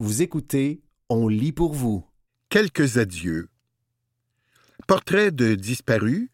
Vous 0.00 0.22
écoutez 0.22 0.80
On 1.08 1.26
lit 1.26 1.50
pour 1.50 1.74
vous. 1.74 2.06
Quelques 2.50 2.98
adieux. 2.98 3.48
Portrait 4.86 5.32
de 5.32 5.56
disparus 5.56 6.28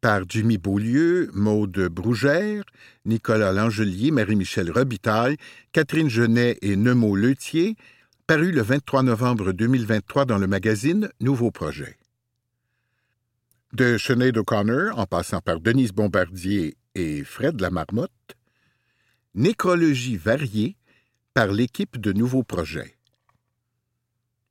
par 0.00 0.22
Jimmy 0.28 0.58
Beaulieu, 0.58 1.30
Maude 1.32 1.78
Brougère, 1.92 2.64
Nicolas 3.04 3.52
Langelier, 3.52 4.10
Marie-Michel 4.10 4.72
Robitaille, 4.72 5.36
Catherine 5.70 6.10
Genet 6.10 6.58
et 6.60 6.74
Nemo 6.74 7.14
Leutier, 7.14 7.76
paru 8.26 8.50
le 8.50 8.62
23 8.62 9.04
novembre 9.04 9.52
2023 9.52 10.24
dans 10.24 10.38
le 10.38 10.48
magazine 10.48 11.08
Nouveau 11.20 11.52
Projet. 11.52 11.96
De 13.74 13.96
Sinead 13.96 14.36
O'Connor, 14.36 14.98
en 14.98 15.06
passant 15.06 15.40
par 15.40 15.60
Denise 15.60 15.92
Bombardier 15.92 16.76
et 16.96 17.22
Fred 17.22 17.60
Lamarmotte, 17.60 18.10
Nécrologie 19.36 20.16
variée 20.16 20.76
par 21.32 21.46
l'équipe 21.46 22.00
de 22.00 22.12
Nouveau 22.12 22.42
Projet. 22.42 22.93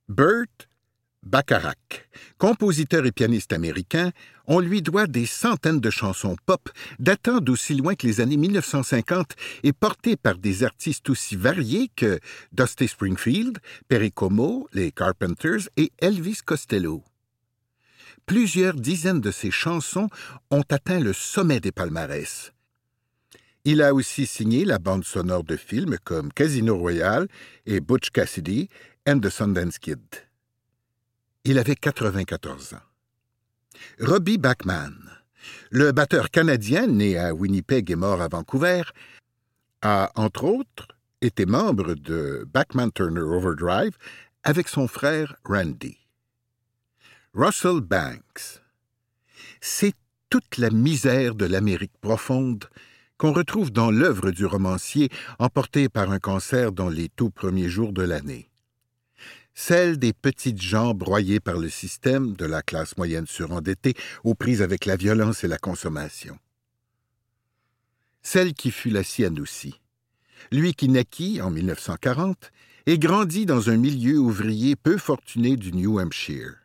Burt 0.09 0.67
Bacharach, 1.25 2.09
compositeur 2.37 3.05
et 3.05 3.13
pianiste 3.13 3.53
américain, 3.53 4.11
on 4.45 4.59
lui 4.59 4.81
doit 4.81 5.07
des 5.07 5.25
centaines 5.25 5.79
de 5.79 5.89
chansons 5.89 6.35
pop 6.45 6.69
datant 6.99 7.39
d'aussi 7.39 7.73
loin 7.75 7.95
que 7.95 8.05
les 8.05 8.19
années 8.19 8.35
1950 8.35 9.31
et 9.63 9.71
portées 9.71 10.17
par 10.17 10.37
des 10.37 10.65
artistes 10.65 11.09
aussi 11.09 11.37
variés 11.37 11.89
que 11.95 12.19
Dusty 12.51 12.89
Springfield, 12.89 13.59
Perry 13.87 14.11
Como, 14.11 14.67
les 14.73 14.91
Carpenters 14.91 15.69
et 15.77 15.93
Elvis 15.99 16.39
Costello. 16.45 17.01
Plusieurs 18.25 18.73
dizaines 18.73 19.21
de 19.21 19.31
ses 19.31 19.51
chansons 19.51 20.09
ont 20.51 20.63
atteint 20.69 20.99
le 20.99 21.13
sommet 21.13 21.61
des 21.61 21.71
palmarès. 21.71 22.51
Il 23.65 23.81
a 23.81 23.93
aussi 23.93 24.25
signé 24.25 24.65
la 24.65 24.77
bande 24.77 25.05
sonore 25.05 25.45
de 25.45 25.55
films 25.55 25.97
comme 26.03 26.33
Casino 26.33 26.75
Royale 26.75 27.29
et 27.65 27.79
Butch 27.79 28.09
Cassidy 28.09 28.67
and 29.05 29.19
the 29.19 29.29
Sundance 29.29 29.79
Kid. 29.79 29.99
Il 31.43 31.57
avait 31.57 31.75
94 31.75 32.73
ans. 32.73 32.77
Robbie 33.99 34.37
Bachman, 34.37 34.95
le 35.71 35.91
batteur 35.91 36.29
canadien 36.29 36.87
né 36.87 37.17
à 37.17 37.33
Winnipeg 37.33 37.91
et 37.91 37.95
mort 37.95 38.21
à 38.21 38.29
Vancouver, 38.29 38.83
a, 39.81 40.11
entre 40.15 40.45
autres, 40.45 40.87
été 41.21 41.45
membre 41.45 41.95
de 41.95 42.47
Bachman 42.53 42.91
Turner 42.91 43.21
Overdrive 43.21 43.97
avec 44.43 44.69
son 44.69 44.87
frère 44.87 45.35
Randy. 45.43 45.97
Russell 47.33 47.81
Banks. 47.81 48.61
C'est 49.59 49.95
toute 50.29 50.57
la 50.57 50.69
misère 50.69 51.35
de 51.35 51.45
l'Amérique 51.45 51.97
profonde 51.99 52.69
qu'on 53.17 53.33
retrouve 53.33 53.71
dans 53.71 53.91
l'œuvre 53.91 54.31
du 54.31 54.45
romancier 54.45 55.09
emporté 55.39 55.89
par 55.89 56.11
un 56.11 56.19
cancer 56.19 56.71
dans 56.71 56.89
les 56.89 57.09
tout 57.09 57.29
premiers 57.29 57.69
jours 57.69 57.91
de 57.91 58.03
l'année 58.03 58.49
celle 59.53 59.97
des 59.97 60.13
petites 60.13 60.61
gens 60.61 60.93
broyées 60.93 61.39
par 61.39 61.57
le 61.57 61.69
système 61.69 62.33
de 62.33 62.45
la 62.45 62.61
classe 62.61 62.97
moyenne 62.97 63.27
surendettée 63.27 63.93
aux 64.23 64.35
prises 64.35 64.61
avec 64.61 64.85
la 64.85 64.95
violence 64.95 65.43
et 65.43 65.47
la 65.47 65.57
consommation. 65.57 66.37
Celle 68.21 68.53
qui 68.53 68.71
fut 68.71 68.89
la 68.89 69.03
sienne 69.03 69.39
aussi. 69.39 69.79
Lui 70.51 70.73
qui 70.73 70.89
naquit 70.89 71.41
en 71.41 71.51
1940 71.51 72.51
et 72.85 72.99
grandit 72.99 73.45
dans 73.45 73.69
un 73.69 73.77
milieu 73.77 74.17
ouvrier 74.17 74.75
peu 74.75 74.97
fortuné 74.97 75.55
du 75.55 75.71
New 75.71 75.99
Hampshire. 75.99 76.55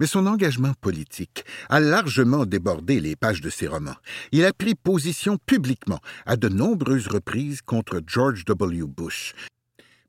Mais 0.00 0.06
son 0.06 0.26
engagement 0.26 0.74
politique 0.80 1.44
a 1.68 1.78
largement 1.78 2.46
débordé 2.46 3.00
les 3.00 3.14
pages 3.14 3.40
de 3.40 3.48
ses 3.48 3.68
romans. 3.68 3.96
Il 4.32 4.44
a 4.44 4.52
pris 4.52 4.74
position 4.74 5.38
publiquement 5.46 6.00
à 6.26 6.36
de 6.36 6.48
nombreuses 6.48 7.06
reprises 7.06 7.62
contre 7.62 8.02
George 8.04 8.44
W. 8.44 8.82
Bush, 8.86 9.34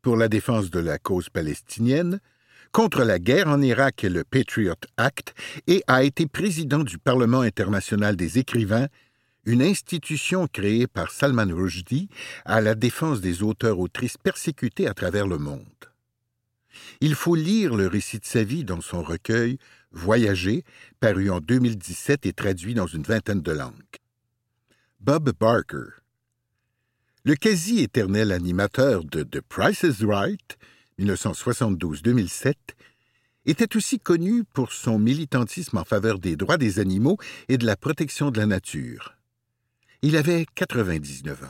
pour 0.06 0.17
la 0.17 0.28
défense 0.28 0.70
de 0.70 0.80
la 0.80 1.00
cause 1.00 1.30
palestinienne, 1.30 2.20
contre 2.72 3.03
la 3.03 3.17
guerre 3.17 3.48
en 3.48 3.59
Irak 3.59 4.03
et 4.03 4.09
le 4.09 4.23
Patriot 4.23 4.75
Act, 4.97 5.34
et 5.66 5.81
a 5.88 6.03
été 6.03 6.28
président 6.28 6.84
du 6.84 7.00
Parlement 7.00 7.42
international 7.42 8.16
des 8.16 8.38
écrivains, 8.38 8.88
une 9.46 9.63
institution 9.63 10.46
créée 10.46 10.85
par 10.85 11.09
Salman 11.09 11.47
Rushdie 11.52 12.07
à 12.46 12.62
la 12.62 12.75
défense 12.75 13.19
des 13.19 13.41
auteurs-autrices 13.41 14.19
persécutés 14.19 14.88
à 14.88 14.94
travers 14.94 15.25
le 15.25 15.40
monde. 15.40 15.66
Il 17.02 17.16
faut 17.16 17.34
lire 17.34 17.74
le 17.74 17.88
récit 17.88 18.19
de 18.19 18.25
sa 18.25 18.44
vie 18.44 18.63
dans 18.63 18.81
son 18.81 19.02
recueil 19.02 19.58
Voyager, 19.91 20.63
paru 21.00 21.31
en 21.31 21.40
2017 21.40 22.28
et 22.28 22.34
traduit 22.34 22.75
dans 22.75 22.85
une 22.85 23.02
vingtaine 23.02 23.41
de 23.41 23.52
langues. 23.53 23.74
Bob 25.00 25.31
Barker, 25.40 26.04
le 27.25 27.36
quasi-éternel 27.36 28.31
animateur 28.31 29.03
de 29.03 29.24
The 29.24 29.41
Price 29.41 29.81
is 29.81 30.06
Right, 30.06 30.59
1972-2007, 31.00 32.53
était 33.47 33.75
aussi 33.75 34.00
connu 34.00 34.44
pour 34.44 34.72
son 34.72 35.00
militantisme 35.00 35.80
en 35.80 35.84
faveur 35.84 36.19
des 36.19 36.35
droits 36.35 36.58
des 36.58 36.80
animaux 36.80 37.18
et 37.50 37.58
de 37.58 37.66
la 37.66 37.75
protection 37.75 38.30
de 38.30 38.38
la 38.38 38.46
nature. 38.46 39.16
Il 40.03 40.18
avait 40.18 40.46
99 40.53 41.46
ans. 41.46 41.47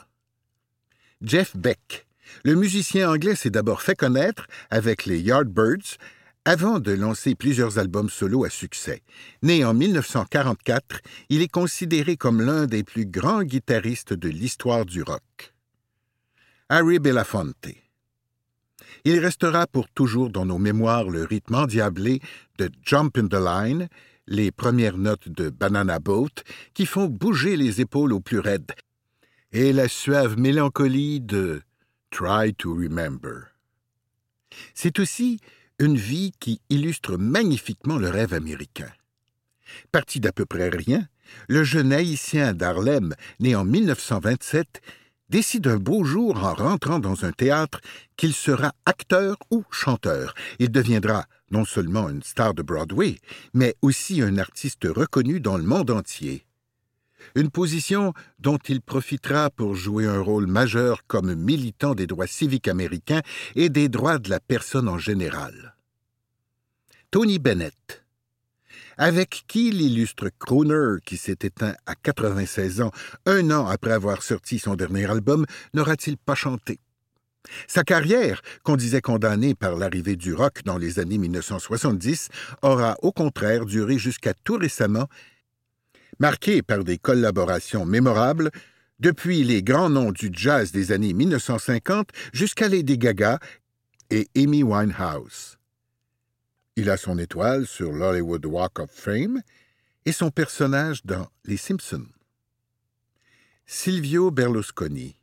Jeff 1.21 1.57
Beck, 1.57 2.07
le 2.45 2.55
musicien 2.55 3.11
anglais 3.11 3.35
s'est 3.35 3.49
d'abord 3.49 3.81
fait 3.81 3.95
connaître 3.95 4.47
avec 4.69 5.05
les 5.05 5.19
Yardbirds 5.19 5.97
avant 6.45 6.79
de 6.79 6.93
lancer 6.93 7.35
plusieurs 7.35 7.79
albums 7.79 8.09
solo 8.09 8.45
à 8.45 8.49
succès. 8.49 9.01
Né 9.41 9.65
en 9.65 9.73
1944, 9.73 11.01
il 11.27 11.41
est 11.41 11.51
considéré 11.51 12.15
comme 12.15 12.39
l'un 12.39 12.65
des 12.65 12.85
plus 12.85 13.05
grands 13.05 13.43
guitaristes 13.43 14.13
de 14.13 14.29
l'histoire 14.29 14.85
du 14.85 15.01
rock. 15.01 15.54
Harry 16.67 16.97
Belafonte. 16.97 17.67
Il 19.03 19.19
restera 19.19 19.67
pour 19.67 19.87
toujours 19.87 20.31
dans 20.31 20.47
nos 20.47 20.57
mémoires 20.57 21.09
le 21.09 21.23
rythme 21.23 21.53
endiablé 21.53 22.21
de 22.57 22.71
Jump 22.81 23.19
in 23.19 23.27
the 23.27 23.35
Line, 23.35 23.87
les 24.25 24.51
premières 24.51 24.97
notes 24.97 25.29
de 25.29 25.51
Banana 25.51 25.99
Boat 25.99 26.41
qui 26.73 26.87
font 26.87 27.05
bouger 27.05 27.55
les 27.55 27.81
épaules 27.81 28.13
au 28.13 28.19
plus 28.19 28.39
raide, 28.39 28.71
et 29.51 29.73
la 29.73 29.87
suave 29.87 30.39
mélancolie 30.39 31.21
de 31.21 31.61
Try 32.09 32.55
to 32.55 32.73
Remember. 32.73 33.51
C'est 34.73 34.97
aussi 34.97 35.39
une 35.77 35.97
vie 35.97 36.31
qui 36.39 36.61
illustre 36.71 37.17
magnifiquement 37.17 37.97
le 37.97 38.09
rêve 38.09 38.33
américain. 38.33 38.91
Parti 39.91 40.19
d'à 40.19 40.31
peu 40.31 40.47
près 40.47 40.69
rien, 40.69 41.07
le 41.47 41.63
jeune 41.63 41.93
haïtien 41.93 42.53
d'Harlem, 42.53 43.13
né 43.39 43.55
en 43.55 43.65
1927, 43.65 44.81
décide 45.29 45.67
un 45.67 45.77
beau 45.77 46.03
jour, 46.03 46.43
en 46.43 46.53
rentrant 46.53 46.99
dans 46.99 47.25
un 47.25 47.31
théâtre, 47.31 47.81
qu'il 48.17 48.33
sera 48.33 48.73
acteur 48.85 49.37
ou 49.51 49.63
chanteur. 49.71 50.33
Il 50.59 50.71
deviendra 50.71 51.25
non 51.51 51.65
seulement 51.65 52.09
une 52.09 52.23
star 52.23 52.53
de 52.53 52.61
Broadway, 52.61 53.17
mais 53.53 53.75
aussi 53.81 54.21
un 54.21 54.37
artiste 54.37 54.85
reconnu 54.85 55.39
dans 55.39 55.57
le 55.57 55.63
monde 55.63 55.91
entier. 55.91 56.45
Une 57.33 57.49
position 57.49 58.13
dont 58.39 58.59
il 58.69 58.81
profitera 58.81 59.49
pour 59.49 59.75
jouer 59.75 60.05
un 60.05 60.19
rôle 60.19 60.45
majeur 60.47 61.05
comme 61.07 61.33
militant 61.33 61.95
des 61.95 62.07
droits 62.07 62.27
civiques 62.27 62.67
américains 62.67 63.21
et 63.55 63.69
des 63.69 63.89
droits 63.89 64.19
de 64.19 64.29
la 64.29 64.39
personne 64.39 64.87
en 64.87 64.99
général. 64.99 65.75
Tony 67.09 67.39
Bennett 67.39 68.04
avec 68.97 69.43
qui 69.47 69.71
l'illustre 69.71 70.29
crooner, 70.39 70.97
qui 71.05 71.17
s'est 71.17 71.37
éteint 71.41 71.73
à 71.85 71.95
96 71.95 72.81
ans, 72.81 72.91
un 73.25 73.51
an 73.51 73.67
après 73.67 73.91
avoir 73.91 74.23
sorti 74.23 74.59
son 74.59 74.75
dernier 74.75 75.09
album, 75.09 75.45
n'aura-t-il 75.73 76.17
pas 76.17 76.35
chanté? 76.35 76.79
Sa 77.67 77.83
carrière, 77.83 78.41
qu'on 78.63 78.75
disait 78.75 79.01
condamnée 79.01 79.55
par 79.55 79.75
l'arrivée 79.75 80.15
du 80.15 80.33
rock 80.33 80.61
dans 80.65 80.77
les 80.77 80.99
années 80.99 81.17
1970, 81.17 82.29
aura 82.61 82.97
au 83.01 83.11
contraire 83.11 83.65
duré 83.65 83.97
jusqu'à 83.97 84.33
tout 84.33 84.57
récemment, 84.57 85.07
marquée 86.19 86.61
par 86.61 86.83
des 86.83 86.97
collaborations 86.97 87.85
mémorables, 87.85 88.51
depuis 88.99 89.43
les 89.43 89.61
grands 89.61 89.89
noms 89.89 90.11
du 90.11 90.29
jazz 90.31 90.71
des 90.71 90.91
années 90.91 91.13
1950 91.13 92.09
jusqu'à 92.33 92.69
Lady 92.69 92.97
Gaga 92.97 93.39
et 94.09 94.27
Amy 94.35 94.63
Winehouse. 94.63 95.57
Il 96.77 96.89
a 96.89 96.97
son 96.97 97.17
étoile 97.17 97.65
sur 97.65 97.93
l'Hollywood 97.93 98.45
Walk 98.45 98.79
of 98.79 98.91
Fame 98.91 99.41
et 100.05 100.11
son 100.11 100.29
personnage 100.29 101.05
dans 101.05 101.29
Les 101.45 101.55
Simpsons. 101.55 102.07
Silvio 103.65 104.29
Berlusconi. 104.29 105.15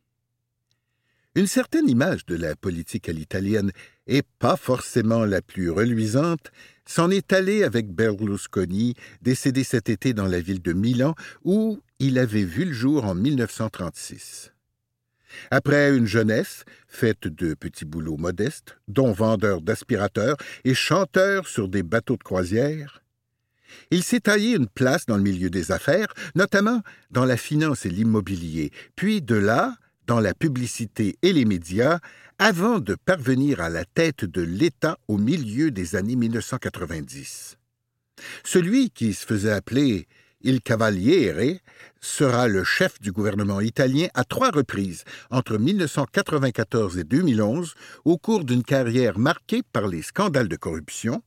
Une 1.35 1.47
certaine 1.47 1.91
image 1.91 2.25
de 2.25 2.37
la 2.37 2.57
politique 2.57 3.09
à 3.11 3.13
l'italienne, 3.13 3.71
et 4.07 4.23
pas 4.39 4.57
forcément 4.57 5.27
la 5.27 5.43
plus 5.43 5.71
reluisante, 5.71 6.51
s'en 6.87 7.11
est 7.11 7.35
allée 7.35 7.65
avec 7.65 7.91
Berlusconi, 7.91 8.95
décédé 9.21 9.63
cet 9.63 9.91
été 9.91 10.15
dans 10.15 10.27
la 10.27 10.41
ville 10.41 10.63
de 10.63 10.73
Milan, 10.73 11.15
où 11.45 11.81
il 11.99 12.19
avait 12.19 12.45
vu 12.45 12.65
le 12.65 12.73
jour 12.73 13.05
en 13.05 13.15
1936. 13.15 14.53
Après 15.51 15.97
une 15.97 16.07
jeunesse 16.07 16.65
faite 16.89 17.27
de 17.27 17.55
petits 17.55 17.85
boulots 17.85 18.17
modestes, 18.17 18.77
dont 18.89 19.13
vendeur 19.13 19.61
d'aspirateurs 19.61 20.37
et 20.65 20.75
chanteur 20.75 21.47
sur 21.47 21.69
des 21.69 21.83
bateaux 21.83 22.17
de 22.17 22.23
croisière, 22.23 23.03
il 23.91 24.03
s'est 24.03 24.21
taillé 24.21 24.57
une 24.57 24.69
place 24.69 25.07
dans 25.07 25.17
le 25.17 25.23
milieu 25.23 25.51
des 25.51 25.73
affaires, 25.73 26.13
notamment 26.35 26.83
dans 27.11 27.25
la 27.25 27.37
finance 27.37 27.87
et 27.87 27.91
l'immobilier, 27.91 28.71
puis 28.97 29.23
de 29.23 29.35
là 29.35 29.75
dans 30.07 30.21
la 30.21 30.35
publicité 30.35 31.17
et 31.23 31.33
les 31.33 31.45
médias 31.45 31.99
avant 32.39 32.81
de 32.81 32.95
parvenir 32.95 33.61
à 33.61 33.69
la 33.69 33.85
tête 33.85 34.25
de 34.25 34.43
l'État 34.43 34.99
au 35.09 35.17
milieu 35.17 35.71
des 35.71 35.97
années 35.97 36.17
1990. 36.17 37.57
Celui 38.45 38.91
qui 38.91 39.15
se 39.15 39.25
faisait 39.25 39.53
appeler 39.53 40.07
Il 40.43 40.61
Cavaliere 40.61 41.61
sera 42.01 42.49
le 42.49 42.65
chef 42.65 43.01
du 43.01 43.13
gouvernement 43.13 43.61
italien 43.61 44.09
à 44.15 44.25
trois 44.25 44.51
reprises 44.51 45.05
entre 45.31 45.57
1994 45.57 46.99
et 46.99 47.05
2011 47.05 47.75
au 48.05 48.19
cours 48.19 48.45
d'une 48.45 48.65
carrière 48.65 49.19
marquée 49.19 49.63
par 49.73 49.87
les 49.87 50.03
scandales 50.03 50.49
de 50.49 50.57
corruption, 50.57 51.23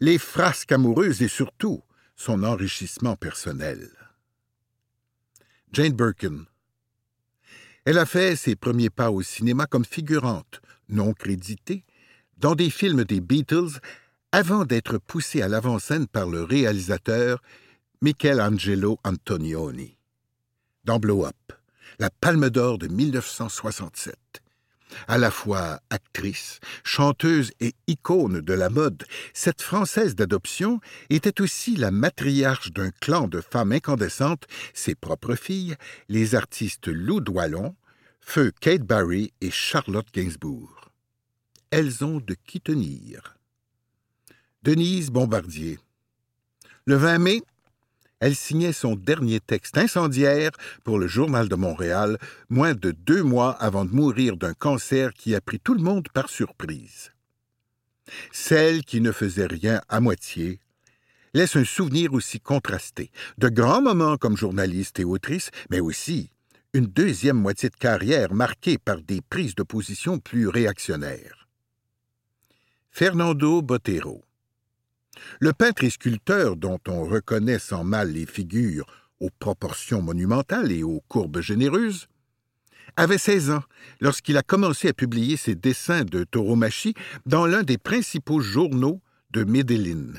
les 0.00 0.18
frasques 0.18 0.72
amoureuses 0.72 1.22
et 1.22 1.28
surtout 1.28 1.82
son 2.16 2.42
enrichissement 2.42 3.14
personnel. 3.14 3.88
Jane 5.72 5.92
Birkin. 5.92 6.44
Elle 7.84 7.98
a 7.98 8.06
fait 8.06 8.34
ses 8.34 8.56
premiers 8.56 8.90
pas 8.90 9.12
au 9.12 9.22
cinéma 9.22 9.66
comme 9.66 9.84
figurante, 9.84 10.60
non 10.88 11.12
créditée, 11.12 11.84
dans 12.38 12.56
des 12.56 12.70
films 12.70 13.04
des 13.04 13.20
Beatles 13.20 13.78
avant 14.32 14.64
d'être 14.64 14.98
poussée 14.98 15.40
à 15.40 15.48
l'avant-scène 15.48 16.08
par 16.08 16.26
le 16.26 16.42
réalisateur 16.42 17.40
Michelangelo 18.02 18.98
Antonioni. 19.04 19.96
Dans 20.84 20.98
Blow 20.98 21.24
Up, 21.24 21.52
la 21.98 22.10
Palme 22.10 22.50
d'Or 22.50 22.76
de 22.76 22.88
1967. 22.88 24.14
À 25.08 25.16
la 25.16 25.30
fois 25.30 25.80
actrice, 25.88 26.60
chanteuse 26.84 27.52
et 27.60 27.72
icône 27.86 28.42
de 28.42 28.52
la 28.52 28.68
mode, 28.68 29.04
cette 29.32 29.62
Française 29.62 30.14
d'adoption 30.14 30.78
était 31.08 31.40
aussi 31.40 31.74
la 31.74 31.90
matriarche 31.90 32.70
d'un 32.70 32.90
clan 32.90 33.28
de 33.28 33.40
femmes 33.40 33.72
incandescentes, 33.72 34.46
ses 34.74 34.94
propres 34.94 35.34
filles, 35.34 35.74
les 36.10 36.34
artistes 36.34 36.88
Lou 36.88 37.20
Doillon, 37.20 37.74
Feu 38.20 38.52
Kate 38.60 38.82
Barry 38.82 39.32
et 39.40 39.50
Charlotte 39.50 40.12
Gainsbourg. 40.12 40.90
Elles 41.70 42.04
ont 42.04 42.20
de 42.20 42.36
qui 42.46 42.60
tenir. 42.60 43.38
Denise 44.62 45.10
Bombardier. 45.10 45.78
Le 46.84 46.96
20 46.96 47.18
mai, 47.18 47.42
elle 48.20 48.34
signait 48.34 48.72
son 48.72 48.96
dernier 48.96 49.40
texte 49.40 49.78
incendiaire 49.78 50.52
pour 50.84 50.98
le 50.98 51.06
Journal 51.06 51.48
de 51.48 51.54
Montréal, 51.54 52.18
moins 52.48 52.74
de 52.74 52.90
deux 52.90 53.22
mois 53.22 53.52
avant 53.52 53.84
de 53.84 53.92
mourir 53.92 54.36
d'un 54.36 54.54
cancer 54.54 55.12
qui 55.12 55.34
a 55.34 55.40
pris 55.40 55.60
tout 55.60 55.74
le 55.74 55.82
monde 55.82 56.08
par 56.12 56.28
surprise. 56.28 57.12
Celle 58.32 58.84
qui 58.84 59.00
ne 59.00 59.12
faisait 59.12 59.46
rien 59.46 59.80
à 59.88 60.00
moitié 60.00 60.60
laisse 61.34 61.56
un 61.56 61.64
souvenir 61.64 62.14
aussi 62.14 62.40
contrasté, 62.40 63.10
de 63.36 63.48
grands 63.48 63.82
moments 63.82 64.16
comme 64.16 64.36
journaliste 64.36 64.98
et 65.00 65.04
autrice, 65.04 65.50
mais 65.70 65.80
aussi 65.80 66.30
une 66.72 66.86
deuxième 66.86 67.38
moitié 67.38 67.68
de 67.68 67.76
carrière 67.76 68.32
marquée 68.32 68.78
par 68.78 69.00
des 69.02 69.20
prises 69.20 69.54
de 69.54 69.62
position 69.62 70.18
plus 70.18 70.48
réactionnaires. 70.48 71.48
Fernando 72.90 73.62
Botero 73.62 74.25
le 75.40 75.52
peintre 75.52 75.84
et 75.84 75.90
sculpteur 75.90 76.56
dont 76.56 76.80
on 76.88 77.04
reconnaît 77.04 77.58
sans 77.58 77.84
mal 77.84 78.12
les 78.12 78.26
figures 78.26 78.86
aux 79.20 79.30
proportions 79.30 80.02
monumentales 80.02 80.72
et 80.72 80.82
aux 80.82 81.02
courbes 81.08 81.40
généreuses, 81.40 82.08
avait 82.96 83.18
16 83.18 83.50
ans 83.50 83.62
lorsqu'il 84.00 84.36
a 84.36 84.42
commencé 84.42 84.88
à 84.88 84.92
publier 84.92 85.36
ses 85.36 85.54
dessins 85.54 86.04
de 86.04 86.24
tauromachie 86.24 86.94
dans 87.26 87.46
l'un 87.46 87.62
des 87.62 87.78
principaux 87.78 88.40
journaux 88.40 89.00
de 89.32 89.44
Medellin. 89.44 90.12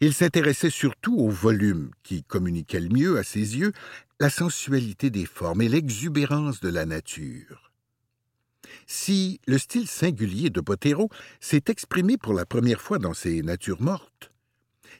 Il 0.00 0.12
s'intéressait 0.12 0.70
surtout 0.70 1.16
au 1.16 1.30
volume 1.30 1.90
qui 2.02 2.22
communiquait 2.22 2.80
le 2.80 2.90
mieux 2.90 3.18
à 3.18 3.22
ses 3.22 3.56
yeux 3.56 3.72
la 4.18 4.28
sensualité 4.28 5.08
des 5.08 5.24
formes 5.24 5.62
et 5.62 5.68
l'exubérance 5.68 6.60
de 6.60 6.68
la 6.68 6.84
nature. 6.84 7.72
Si 8.86 9.40
le 9.46 9.56
style 9.56 9.88
singulier 9.88 10.50
de 10.50 10.60
Botero 10.60 11.08
s'est 11.40 11.64
exprimé 11.68 12.18
pour 12.18 12.34
la 12.34 12.44
première 12.44 12.82
fois 12.82 12.98
dans 12.98 13.14
ses 13.14 13.42
natures 13.42 13.80
mortes, 13.80 14.29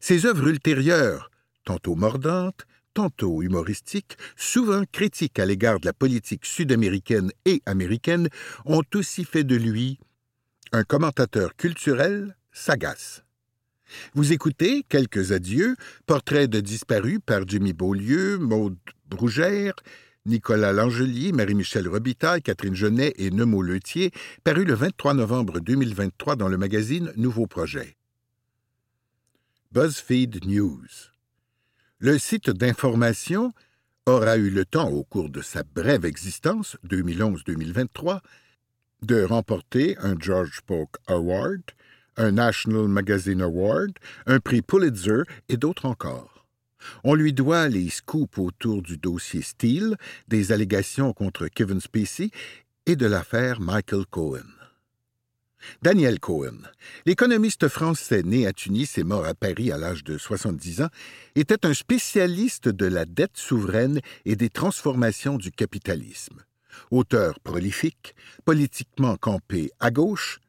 ses 0.00 0.26
œuvres 0.26 0.48
ultérieures, 0.48 1.30
tantôt 1.64 1.94
mordantes, 1.94 2.66
tantôt 2.94 3.42
humoristiques, 3.42 4.16
souvent 4.36 4.82
critiques 4.90 5.38
à 5.38 5.46
l'égard 5.46 5.78
de 5.78 5.86
la 5.86 5.92
politique 5.92 6.44
sud-américaine 6.44 7.30
et 7.44 7.62
américaine, 7.66 8.28
ont 8.64 8.82
aussi 8.94 9.24
fait 9.24 9.44
de 9.44 9.56
lui 9.56 9.98
un 10.72 10.84
commentateur 10.84 11.54
culturel 11.56 12.36
sagace. 12.52 13.22
Vous 14.14 14.32
écoutez 14.32 14.84
Quelques 14.88 15.32
adieux, 15.32 15.76
portraits 16.06 16.48
de 16.48 16.60
disparus 16.60 17.18
par 17.24 17.46
Jimmy 17.46 17.72
Beaulieu, 17.72 18.38
Maude 18.38 18.78
Brougère, 19.08 19.74
Nicolas 20.26 20.72
Langelier, 20.72 21.32
Marie-Michel 21.32 21.88
Robitaille, 21.88 22.42
Catherine 22.42 22.74
Genet 22.74 23.14
et 23.16 23.30
Nemo 23.30 23.62
Letier, 23.62 24.12
paru 24.44 24.64
le 24.64 24.74
23 24.74 25.14
novembre 25.14 25.60
2023 25.60 26.36
dans 26.36 26.48
le 26.48 26.56
magazine 26.56 27.12
Nouveau 27.16 27.46
Projet. 27.46 27.96
BuzzFeed 29.72 30.46
News. 30.46 31.12
Le 32.00 32.18
site 32.18 32.50
d'information 32.50 33.52
aura 34.04 34.36
eu 34.36 34.50
le 34.50 34.64
temps, 34.64 34.90
au 34.90 35.04
cours 35.04 35.30
de 35.30 35.42
sa 35.42 35.62
brève 35.62 36.04
existence, 36.04 36.76
2011-2023, 36.88 38.18
de 39.02 39.22
remporter 39.22 39.96
un 39.98 40.16
George 40.18 40.62
Polk 40.66 40.96
Award, 41.06 41.62
un 42.16 42.32
National 42.32 42.88
Magazine 42.88 43.40
Award, 43.42 43.92
un 44.26 44.40
prix 44.40 44.60
Pulitzer 44.60 45.22
et 45.48 45.56
d'autres 45.56 45.86
encore. 45.86 46.48
On 47.04 47.14
lui 47.14 47.32
doit 47.32 47.68
les 47.68 47.90
scoops 47.90 48.38
autour 48.38 48.82
du 48.82 48.96
dossier 48.96 49.40
Steele, 49.40 49.96
des 50.26 50.50
allégations 50.50 51.12
contre 51.12 51.46
Kevin 51.46 51.80
Spacey 51.80 52.32
et 52.86 52.96
de 52.96 53.06
l'affaire 53.06 53.60
Michael 53.60 54.04
Cohen. 54.06 54.59
Daniel 55.82 56.20
Cohen, 56.20 56.58
l'économiste 57.06 57.68
français 57.68 58.22
né 58.22 58.46
à 58.46 58.52
Tunis 58.52 58.98
et 58.98 59.04
mort 59.04 59.24
à 59.24 59.34
Paris 59.34 59.72
à 59.72 59.78
l'âge 59.78 60.04
de 60.04 60.18
70 60.18 60.82
ans, 60.82 60.88
était 61.34 61.66
un 61.66 61.74
spécialiste 61.74 62.68
de 62.68 62.86
la 62.86 63.04
dette 63.04 63.36
souveraine 63.36 64.00
et 64.24 64.36
des 64.36 64.50
transformations 64.50 65.36
du 65.36 65.50
capitalisme. 65.50 66.42
Auteur 66.90 67.40
prolifique, 67.40 68.14
politiquement 68.44 69.16
campé 69.16 69.70
à 69.80 69.90
gauche, 69.90 70.40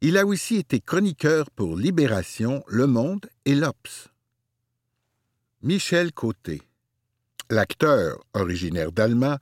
il 0.00 0.16
a 0.16 0.26
aussi 0.26 0.56
été 0.56 0.80
chroniqueur 0.80 1.50
pour 1.50 1.76
Libération, 1.76 2.62
Le 2.66 2.86
Monde 2.86 3.26
et 3.44 3.54
l'Obs. 3.54 4.08
Michel 5.62 6.12
Côté. 6.12 6.62
L'acteur, 7.50 8.24
originaire 8.34 8.92
d'Allemagne, 8.92 9.38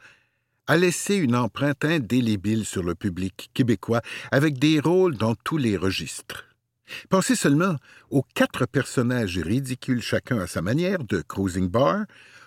a 0.67 0.77
laissé 0.77 1.17
une 1.17 1.37
empreinte 1.37 1.85
indélébile 1.85 2.65
sur 2.65 2.83
le 2.83 2.95
public 2.95 3.51
québécois 3.55 4.01
avec 4.33 4.59
des 4.59 4.81
rôles 4.81 5.17
dans 5.17 5.35
tous 5.35 5.59
les 5.59 5.77
registres. 5.77 6.45
Pensez 7.09 7.35
seulement 7.35 7.77
aux 8.11 8.25
quatre 8.35 8.67
personnages 8.67 9.39
ridicules 9.39 10.03
chacun 10.03 10.39
à 10.39 10.47
sa 10.47 10.63
manière 10.63 11.03
de 11.05 11.23
Cruising 11.23 11.69
Bar, 11.69 12.05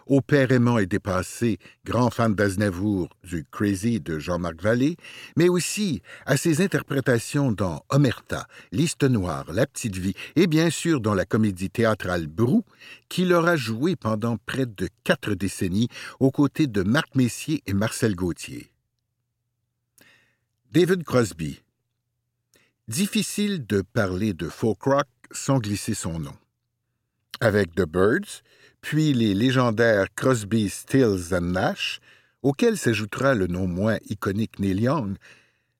au 0.07 0.21
père 0.21 0.51
aimant 0.51 0.77
et 0.77 0.85
dépassé, 0.85 1.57
grand 1.85 2.09
fan 2.09 2.33
d'Aznavour, 2.33 3.09
du 3.23 3.45
Crazy 3.51 3.99
de 3.99 4.19
Jean-Marc 4.19 4.61
Vallée, 4.61 4.97
mais 5.35 5.49
aussi 5.49 6.01
à 6.25 6.37
ses 6.37 6.61
interprétations 6.61 7.51
dans 7.51 7.83
Omerta, 7.89 8.47
Liste 8.71 9.03
noire, 9.03 9.45
La 9.51 9.67
petite 9.67 9.97
vie, 9.97 10.13
et 10.35 10.47
bien 10.47 10.69
sûr 10.69 11.01
dans 11.01 11.13
la 11.13 11.25
comédie 11.25 11.69
théâtrale 11.69 12.27
Brou, 12.27 12.63
qu'il 13.09 13.33
aura 13.33 13.55
joué 13.55 13.95
pendant 13.95 14.37
près 14.37 14.65
de 14.65 14.89
quatre 15.03 15.33
décennies 15.33 15.89
aux 16.19 16.31
côtés 16.31 16.67
de 16.67 16.83
Marc 16.83 17.15
Messier 17.15 17.61
et 17.65 17.73
Marcel 17.73 18.15
Gauthier. 18.15 18.71
David 20.71 21.03
Crosby. 21.03 21.61
Difficile 22.87 23.65
de 23.65 23.81
parler 23.81 24.33
de 24.33 24.47
folk 24.47 24.81
rock 24.83 25.07
sans 25.31 25.59
glisser 25.59 25.93
son 25.93 26.19
nom. 26.19 26.35
Avec 27.39 27.75
The 27.75 27.85
Birds, 27.85 28.41
puis 28.81 29.13
les 29.13 29.34
légendaires 29.34 30.07
Crosby, 30.15 30.69
Stills 30.69 31.34
and 31.34 31.41
Nash, 31.41 32.00
auxquels 32.41 32.77
s'ajoutera 32.77 33.34
le 33.34 33.48
nom 33.48 33.67
moins 33.67 33.98
iconique 34.10 34.60
Neil 34.60 34.81
Young, 34.81 35.17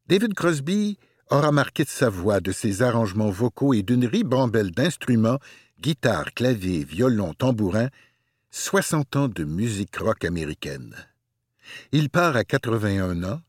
David 0.08 0.34
Crosby 0.34 0.98
aura 1.30 1.52
marqué 1.52 1.84
de 1.84 1.90
sa 1.90 2.10
voix, 2.10 2.40
de 2.40 2.52
ses 2.52 2.82
arrangements 2.82 3.30
vocaux 3.30 3.74
et 3.74 3.84
d'une 3.84 4.06
ribambelle 4.06 4.72
d'instruments, 4.72 5.40
guitare, 5.82 6.34
clavier, 6.34 6.84
violon, 6.84 7.34
tambourin, 7.34 7.90
60 8.52 9.16
ans 9.16 9.28
de 9.28 9.44
musique 9.44 9.98
rock 9.98 10.26
américaine. 10.26 10.96
Il 11.92 12.10
part 12.10 12.36
à 12.36 12.44
81 12.44 13.24
ans 13.24 13.42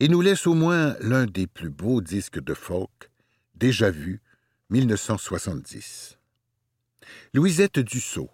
et 0.00 0.08
nous 0.08 0.20
laisse 0.20 0.46
au 0.46 0.54
moins 0.54 0.94
l'un 1.00 1.24
des 1.24 1.46
plus 1.46 1.70
beaux 1.70 2.02
disques 2.02 2.40
de 2.40 2.54
folk, 2.54 3.10
déjà 3.54 3.90
vu, 3.90 4.20
1970. 4.70 6.18
Louisette 7.32 7.78
Dussault. 7.78 8.30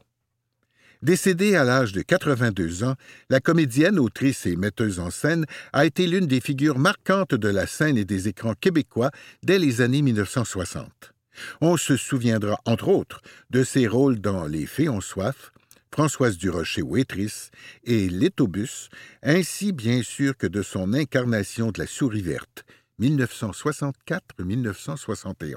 Décédée 1.02 1.56
à 1.56 1.64
l'âge 1.64 1.92
de 1.92 2.02
82 2.02 2.84
ans, 2.84 2.94
la 3.28 3.40
comédienne, 3.40 3.98
autrice 3.98 4.46
et 4.46 4.54
metteuse 4.54 5.00
en 5.00 5.10
scène 5.10 5.46
a 5.72 5.84
été 5.84 6.06
l'une 6.06 6.26
des 6.26 6.40
figures 6.40 6.78
marquantes 6.78 7.34
de 7.34 7.48
la 7.48 7.66
scène 7.66 7.98
et 7.98 8.04
des 8.04 8.28
écrans 8.28 8.54
québécois 8.54 9.10
dès 9.42 9.58
les 9.58 9.80
années 9.80 10.02
1960. 10.02 11.12
On 11.60 11.76
se 11.76 11.96
souviendra, 11.96 12.56
entre 12.66 12.86
autres, 12.86 13.20
de 13.50 13.64
ses 13.64 13.88
rôles 13.88 14.20
dans 14.20 14.46
Les 14.46 14.66
Fées 14.66 14.88
ont 14.88 15.00
soif, 15.00 15.50
Françoise 15.90 16.38
Durocher 16.38 16.82
Waitrice 16.82 17.50
et 17.82 18.08
L'étobus, 18.08 18.88
ainsi 19.24 19.72
bien 19.72 20.04
sûr 20.04 20.36
que 20.36 20.46
de 20.46 20.62
son 20.62 20.94
incarnation 20.94 21.72
de 21.72 21.80
la 21.80 21.88
souris 21.88 22.22
verte, 22.22 22.64
1964-1971. 23.00 25.56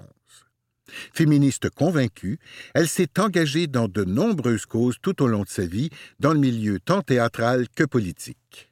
Féministe 1.13 1.70
convaincue, 1.70 2.39
elle 2.74 2.88
s'est 2.88 3.20
engagée 3.20 3.68
dans 3.68 3.88
de 3.88 4.04
nombreuses 4.04 4.65
causes 4.65 4.98
tout 5.01 5.22
au 5.22 5.27
long 5.27 5.44
de 5.44 5.50
sa 5.50 5.65
vie, 5.65 5.89
dans 6.20 6.34
le 6.34 6.39
milieu 6.39 6.80
tant 6.80 7.01
théâtral 7.01 7.68
que 7.70 7.84
politique. 7.84 8.72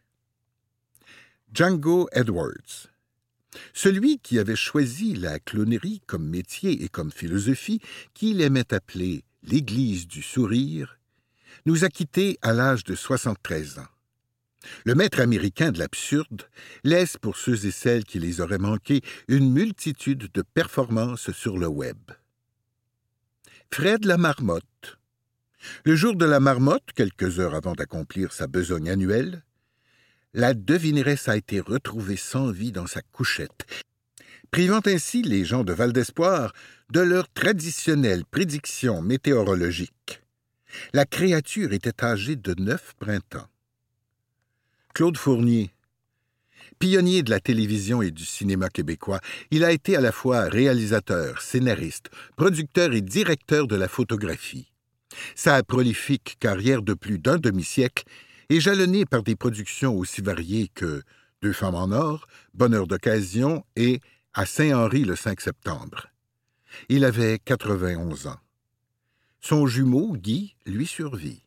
Django 1.53 2.08
Edwards. 2.12 2.89
Celui 3.74 4.20
qui 4.20 4.39
avait 4.39 4.55
choisi 4.55 5.13
la 5.13 5.39
clownerie 5.39 6.01
comme 6.08 6.27
métier 6.27 6.84
et 6.84 6.89
comme 6.89 7.12
philosophie, 7.12 7.79
qu'il 8.13 8.41
aimait 8.41 8.74
appeler 8.74 9.24
l'Église 9.43 10.08
du 10.08 10.24
sourire, 10.24 11.00
nous 11.65 11.84
a 11.84 11.89
quittés 11.89 12.39
à 12.41 12.53
l'âge 12.53 12.84
de 12.84 12.96
73 12.96 13.79
ans. 13.79 13.93
Le 14.86 14.96
maître 14.96 15.20
américain 15.20 15.72
de 15.72 15.79
l'absurde 15.79 16.43
laisse 16.84 17.17
pour 17.17 17.38
ceux 17.38 17.65
et 17.65 17.72
celles 17.72 18.03
qui 18.03 18.20
les 18.20 18.41
auraient 18.41 18.58
manqués 18.58 19.01
une 19.27 19.51
multitude 19.51 20.29
de 20.34 20.41
performances 20.41 21.32
sur 21.32 21.58
le 21.58 21.67
web. 21.67 21.98
Fred 23.72 24.05
la 24.05 24.17
marmotte. 24.17 25.00
Le 25.86 25.96
jour 25.96 26.15
de 26.15 26.25
la 26.25 26.39
marmotte, 26.39 26.91
quelques 26.96 27.39
heures 27.39 27.55
avant 27.55 27.74
d'accomplir 27.74 28.34
sa 28.34 28.48
besogne 28.48 28.89
annuelle, 28.89 29.43
la 30.34 30.53
devineresse 30.53 31.29
a 31.29 31.38
été 31.38 31.60
retrouvée 31.60 32.17
sans 32.17 32.51
vie 32.51 32.72
dans 32.72 32.88
sa 32.88 33.01
couchette, 33.01 33.65
privant 34.51 34.82
ainsi 34.86 35.22
les 35.22 35.46
gens 35.46 35.63
de 35.63 35.74
Val 35.74 35.93
d'Espoir 35.93 36.53
de 36.91 37.00
leur 37.00 37.32
traditionnelle 37.32 38.25
prédiction 38.25 39.01
météorologique. 39.01 40.22
La 40.93 41.05
créature 41.05 41.74
était 41.74 42.03
âgée 42.03 42.36
de 42.36 42.53
neuf 42.62 42.93
printemps. 43.00 43.48
Claude 44.94 45.18
Fournier. 45.18 45.72
Pionnier 46.78 47.24
de 47.24 47.32
la 47.32 47.40
télévision 47.40 48.04
et 48.04 48.12
du 48.12 48.26
cinéma 48.26 48.70
québécois, 48.70 49.22
il 49.50 49.64
a 49.64 49.72
été 49.72 49.96
à 49.96 50.02
la 50.02 50.12
fois 50.12 50.44
réalisateur, 50.44 51.42
scénariste, 51.42 52.12
producteur 52.36 52.94
et 52.94 53.02
directeur 53.02 53.66
de 53.66 53.76
la 53.76 53.88
photographie. 53.88 54.72
Sa 55.34 55.64
prolifique 55.64 56.38
carrière 56.40 56.84
de 56.84 56.94
plus 56.94 57.18
d'un 57.18 57.40
demi-siècle 57.40 58.04
est 58.50 58.60
jalonnée 58.60 59.06
par 59.06 59.24
des 59.24 59.36
productions 59.36 59.98
aussi 59.98 60.22
variées 60.22 60.70
que 60.76 61.02
Deux 61.42 61.54
femmes 61.54 61.74
en 61.74 61.92
or, 61.92 62.28
Bonheur 62.54 62.86
d'occasion 62.86 63.66
et 63.76 64.00
À 64.36 64.46
Saint-Henri 64.46 65.06
le 65.06 65.16
5 65.16 65.42
septembre. 65.42 66.10
Il 66.88 67.04
avait 67.04 67.40
91 67.40 68.28
ans. 68.28 68.40
Son 69.42 69.66
jumeau, 69.66 70.16
Guy, 70.16 70.56
lui 70.68 70.86
survit. 70.86 71.42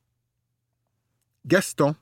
Gaston 1.47 1.95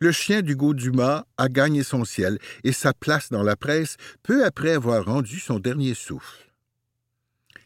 le 0.00 0.12
chien 0.12 0.42
d'Hugo 0.42 0.74
Dumas 0.74 1.24
a 1.36 1.48
gagné 1.48 1.82
son 1.82 2.04
ciel 2.04 2.38
et 2.64 2.72
sa 2.72 2.92
place 2.92 3.30
dans 3.30 3.42
la 3.42 3.56
presse 3.56 3.96
peu 4.22 4.44
après 4.44 4.72
avoir 4.72 5.04
rendu 5.04 5.38
son 5.40 5.58
dernier 5.58 5.94
souffle. 5.94 6.52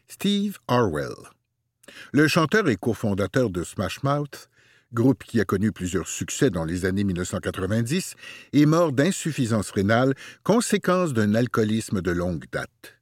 Steve 0.09 0.59
Harwell. 0.67 1.15
Le 2.13 2.29
chanteur 2.29 2.69
et 2.69 2.77
cofondateur 2.77 3.51
de 3.51 3.63
Smash 3.63 4.03
Mouth, 4.03 4.49
groupe 4.93 5.25
qui 5.25 5.41
a 5.41 5.45
connu 5.45 5.73
plusieurs 5.73 6.09
succès 6.09 6.51
dans 6.51 6.65
les 6.65 6.85
années 6.85 7.05
1990, 7.05 8.15
est 8.53 8.67
mort 8.67 8.93
d'insuffisance 8.93 9.71
rénale, 9.71 10.15
conséquence 10.43 11.13
d'un 11.13 11.35
alcoolisme 11.35 12.01
de 12.01 12.11
longue 12.11 12.47
date. 12.51 12.97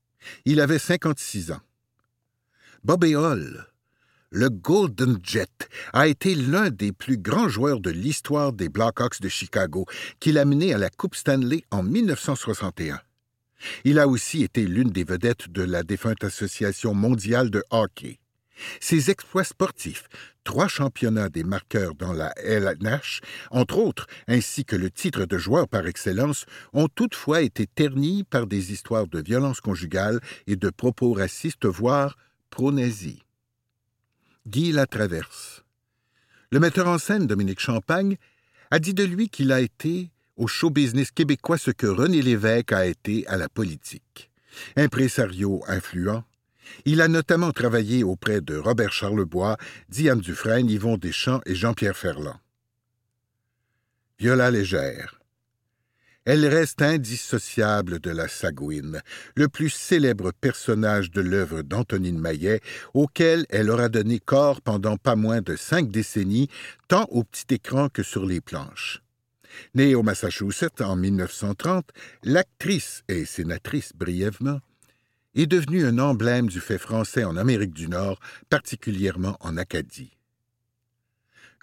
Il 0.45 0.61
avait 0.61 0.79
56 0.79 1.53
ans. 1.53 1.61
Bobby 2.85 3.17
Hall, 3.17 3.67
le 4.31 4.51
Golden 4.51 5.19
Jet 5.23 5.69
a 5.93 6.07
été 6.07 6.35
l'un 6.35 6.71
des 6.71 6.93
plus 6.93 7.17
grands 7.17 7.49
joueurs 7.49 7.81
de 7.81 7.91
l'histoire 7.91 8.53
des 8.53 8.69
Blackhawks 8.69 9.21
de 9.21 9.29
Chicago, 9.29 9.87
qui 10.21 10.33
l'a 10.33 10.45
mené 10.45 10.75
à 10.75 10.79
la 10.79 10.91
Coupe 10.91 11.15
Stanley 11.15 11.65
en 11.71 11.83
1961. 11.83 13.01
Il 13.85 13.99
a 13.99 14.07
aussi 14.07 14.43
été 14.43 14.67
l'une 14.67 14.91
des 14.91 15.05
vedettes 15.05 15.51
de 15.51 15.63
la 15.63 15.83
défunte 15.83 16.25
Association 16.25 16.95
mondiale 16.95 17.51
de 17.51 17.65
hockey. 17.71 18.19
Ses 18.81 19.11
exploits 19.11 19.45
sportifs, 19.45 20.09
trois 20.45 20.69
championnats 20.69 21.29
des 21.29 21.45
marqueurs 21.45 21.95
dans 21.95 22.13
la 22.13 22.33
LNH, 22.39 23.21
entre 23.51 23.79
autres, 23.79 24.07
ainsi 24.27 24.65
que 24.65 24.77
le 24.77 24.91
titre 24.91 25.27
de 25.27 25.39
joueur 25.39 25.69
par 25.69 25.87
excellence, 25.87 26.45
ont 26.73 26.89
toutefois 26.89 27.43
été 27.43 27.67
ternis 27.67 28.25
par 28.25 28.47
des 28.47 28.73
histoires 28.73 29.07
de 29.07 29.23
violence 29.23 29.61
conjugale 29.61 30.21
et 30.47 30.57
de 30.57 30.71
propos 30.71 31.13
racistes, 31.13 31.67
voire 31.67 32.17
pro-nazis. 32.51 33.21
Guy 34.49 34.73
Latraverse. 34.73 35.63
Le 36.51 36.59
metteur 36.59 36.89
en 36.89 36.97
scène 36.97 37.27
Dominique 37.27 37.61
Champagne 37.61 38.17
a 38.71 38.79
dit 38.79 38.95
de 38.95 39.05
lui 39.05 39.29
qu'il 39.29 39.53
a 39.53 39.61
été 39.61 40.11
au 40.39 40.47
show 40.47 40.71
business 40.71 41.11
québécois 41.11 41.59
ce 41.59 41.71
que 41.71 41.87
René 41.87 42.23
Lévesque 42.23 42.73
a 42.73 42.87
été 42.87 43.27
à 43.27 43.37
la 43.37 43.51
politique. 43.51 44.31
Impresario 44.75 45.63
influent, 45.69 46.25
il 46.87 47.03
a 47.03 47.09
notamment 47.09 47.53
travaillé 47.53 48.05
auprès 48.05 48.41
de 48.41 48.57
Robert 48.57 48.93
Charlebois, 48.93 49.59
Diane 49.91 50.21
Dufresne, 50.21 50.71
Yvon 50.71 50.97
Deschamps 50.97 51.43
et 51.45 51.55
Jean-Pierre 51.55 51.97
Ferland. 51.97 52.39
Viola 54.19 54.51
Légère. 54.51 55.18
Elle 56.31 56.47
reste 56.47 56.83
indissociable 56.83 58.01
de 58.01 58.11
la 58.11 58.29
Sagouine, 58.29 59.01
le 59.35 59.49
plus 59.49 59.71
célèbre 59.71 60.31
personnage 60.31 61.11
de 61.11 61.23
l'œuvre 61.23 61.63
d'Antonine 61.63 62.19
Maillet, 62.19 62.61
auquel 62.93 63.47
elle 63.49 63.71
aura 63.71 63.89
donné 63.89 64.19
corps 64.19 64.61
pendant 64.61 64.99
pas 64.99 65.17
moins 65.17 65.41
de 65.41 65.57
cinq 65.57 65.89
décennies, 65.89 66.51
tant 66.87 67.05
au 67.05 67.25
petit 67.25 67.55
écran 67.55 67.89
que 67.89 68.03
sur 68.03 68.27
les 68.27 68.43
planches. 68.43 69.03
Née 69.75 69.95
au 69.95 70.03
Massachusetts 70.03 70.83
en 70.83 70.97
1930, 70.97 71.89
l'actrice 72.25 73.05
et 73.09 73.25
sénatrice 73.25 73.93
brièvement 73.95 74.61
est 75.35 75.47
devenue 75.47 75.87
un 75.87 75.99
emblème 75.99 76.49
du 76.49 76.61
fait 76.61 76.77
français 76.77 77.25
en 77.25 77.39
Amérique 77.39 77.73
du 77.73 77.89
Nord, 77.89 78.21
particulièrement 78.51 79.39
en 79.41 79.57
Acadie. 79.57 80.19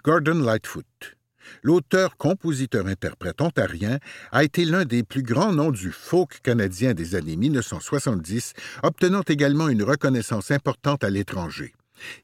Gordon 0.02 0.42
Lightfoot 0.42 1.15
l'auteur-compositeur-interprète 1.62 3.40
ontarien 3.40 3.98
a 4.32 4.44
été 4.44 4.64
l'un 4.64 4.84
des 4.84 5.02
plus 5.02 5.22
grands 5.22 5.52
noms 5.52 5.70
du 5.70 5.90
folk 5.90 6.40
canadien 6.42 6.94
des 6.94 7.14
années 7.14 7.36
1970, 7.36 8.52
obtenant 8.82 9.22
également 9.26 9.68
une 9.68 9.82
reconnaissance 9.82 10.50
importante 10.50 11.04
à 11.04 11.10
l'étranger. 11.10 11.74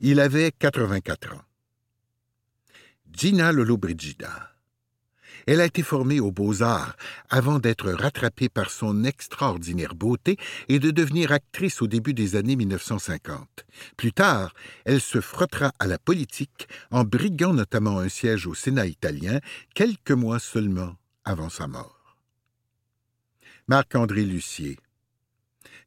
Il 0.00 0.20
avait 0.20 0.52
84 0.58 1.34
ans. 1.34 1.42
Gina 3.12 3.52
Lollobrigida 3.52 4.51
elle 5.46 5.60
a 5.60 5.66
été 5.66 5.82
formée 5.82 6.20
aux 6.20 6.30
beaux-arts 6.30 6.96
avant 7.30 7.58
d'être 7.58 7.90
rattrapée 7.90 8.48
par 8.48 8.70
son 8.70 9.04
extraordinaire 9.04 9.94
beauté 9.94 10.36
et 10.68 10.78
de 10.78 10.90
devenir 10.90 11.32
actrice 11.32 11.82
au 11.82 11.86
début 11.86 12.14
des 12.14 12.36
années 12.36 12.56
1950. 12.56 13.64
Plus 13.96 14.12
tard, 14.12 14.54
elle 14.84 15.00
se 15.00 15.20
frottera 15.20 15.72
à 15.78 15.86
la 15.86 15.98
politique 15.98 16.68
en 16.90 17.04
briguant 17.04 17.54
notamment 17.54 17.98
un 17.98 18.08
siège 18.08 18.46
au 18.46 18.54
Sénat 18.54 18.86
italien 18.86 19.40
quelques 19.74 20.12
mois 20.12 20.38
seulement 20.38 20.96
avant 21.24 21.48
sa 21.48 21.66
mort. 21.66 22.16
Marc-André 23.68 24.24
Lucier. 24.24 24.78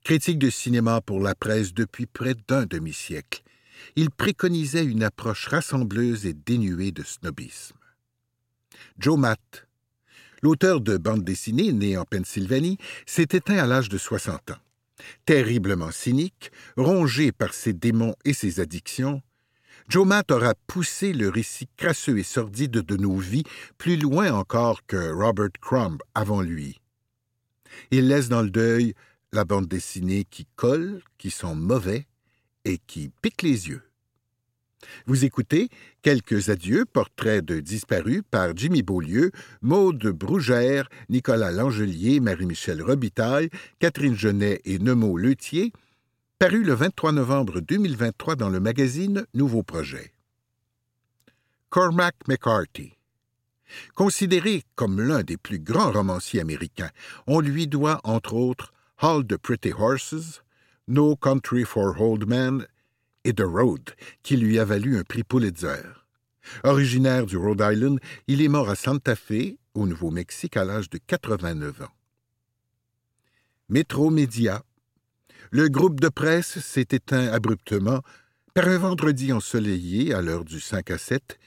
Critique 0.04 0.40
de 0.40 0.50
cinéma 0.50 1.02
pour 1.02 1.20
la 1.20 1.36
presse 1.36 1.74
depuis 1.74 2.06
près 2.06 2.36
d'un 2.48 2.66
demi-siècle, 2.66 3.44
il 3.96 4.10
préconisait 4.10 4.86
une 4.86 5.04
approche 5.04 5.48
rassembleuse 5.48 6.26
et 6.26 6.34
dénuée 6.34 6.92
de 6.92 7.04
snobisme. 7.04 7.76
Joe 8.98 9.18
Matt. 9.18 9.68
L'auteur 10.42 10.80
de 10.80 10.98
bande 10.98 11.24
dessinée, 11.24 11.74
né 11.74 11.98
en 11.98 12.06
Pennsylvanie, 12.06 12.78
s'est 13.06 13.28
éteint 13.32 13.58
à 13.58 13.66
l'âge 13.66 13.90
de 13.90 13.98
60 13.98 14.52
ans. 14.52 14.58
Terriblement 15.26 15.92
cynique, 15.92 16.52
rongé 16.78 17.32
par 17.32 17.54
ses 17.54 17.74
démons 17.74 18.16
et 18.24 18.34
ses 18.34 18.60
addictions, 18.60 19.22
Joe 19.90 20.08
Matt 20.08 20.32
aura 20.32 20.54
poussé 20.68 21.14
le 21.14 21.30
récit 21.30 21.68
crasseux 21.78 22.18
et 22.18 22.24
sordide 22.24 22.72
de 22.72 22.96
nos 22.96 23.18
vies 23.18 23.44
plus 23.78 23.98
loin 23.98 24.32
encore 24.34 24.86
que 24.88 25.12
Robert 25.12 25.52
Crumb 25.62 26.02
avant 26.16 26.42
lui. 26.42 26.82
Il 27.92 28.08
laisse 28.08 28.30
dans 28.30 28.42
le 28.42 28.50
deuil 28.50 28.94
la 29.32 29.44
bande 29.44 29.68
dessinée 29.68 30.24
qui 30.24 30.48
colle, 30.56 31.02
qui 31.18 31.30
sent 31.30 31.54
mauvais 31.54 32.08
et 32.64 32.78
qui 32.78 33.12
pique 33.22 33.42
les 33.42 33.68
yeux. 33.68 33.85
Vous 35.06 35.26
écoutez 35.26 35.70
Quelques 36.02 36.50
adieux, 36.50 36.86
portraits 36.86 37.44
de 37.44 37.60
disparus 37.60 38.22
par 38.30 38.56
Jimmy 38.56 38.84
Beaulieu, 38.84 39.32
Maude 39.62 40.08
Brougère, 40.08 40.90
Nicolas 41.10 41.52
Langelier, 41.52 42.20
Marie-Michel 42.20 42.82
Robitaille, 42.82 43.50
Catherine 43.80 44.16
Genet 44.16 44.62
et 44.66 44.80
Nemo 44.80 45.18
Leutier, 45.18 45.72
paru 46.38 46.64
le 46.64 46.74
23 46.74 47.12
novembre 47.12 47.60
2023 47.62 48.36
dans 48.36 48.50
le 48.50 48.60
magazine 48.60 49.26
Nouveau 49.34 49.64
Projet. 49.64 50.12
Cormac 51.70 52.16
McCarthy. 52.28 52.94
Considéré 53.96 54.64
comme 54.76 55.02
l'un 55.02 55.24
des 55.24 55.38
plus 55.38 55.60
grands 55.60 55.92
romanciers 55.92 56.42
américains, 56.42 56.92
on 57.28 57.40
lui 57.40 57.68
doit 57.68 58.00
entre 58.04 58.34
autres 58.34 58.74
Hall 59.02 59.26
the 59.26 59.38
Pretty 59.38 59.74
Horses, 59.74 60.44
No 60.88 61.16
Country 61.16 61.64
for 61.64 62.00
Old 62.00 62.28
Men 62.28 62.68
et 63.26 63.34
The 63.34 63.42
Road, 63.42 63.92
qui 64.24 64.38
lui 64.38 64.58
a 64.60 64.66
valu 64.66 64.98
un 64.98 65.04
prix 65.04 65.24
Pulitzer. 65.24 65.82
Originaire 66.64 67.26
du 67.26 67.38
Rhode 67.38 67.62
Island, 67.62 68.00
il 68.28 68.42
est 68.42 68.48
mort 68.48 68.70
à 68.70 68.76
Santa 68.76 69.16
Fe, 69.16 69.58
au 69.74 69.88
Nouveau-Mexique, 69.88 70.56
à 70.56 70.64
l'âge 70.64 70.90
de 70.90 71.00
89 71.00 71.82
ans. 71.82 71.94
Métro 73.68 74.12
Média. 74.12 74.64
Le 75.50 75.68
groupe 75.70 76.00
de 76.00 76.10
presse 76.10 76.60
s'est 76.60 76.88
éteint 76.92 77.28
abruptement 77.28 78.02
par 78.54 78.68
un 78.68 78.78
vendredi 78.78 79.34
ensoleillé 79.34 80.14
à 80.14 80.22
l'heure 80.22 80.46
du 80.46 80.60
5 80.60 80.92
à 80.92 80.98
7, 80.98 81.40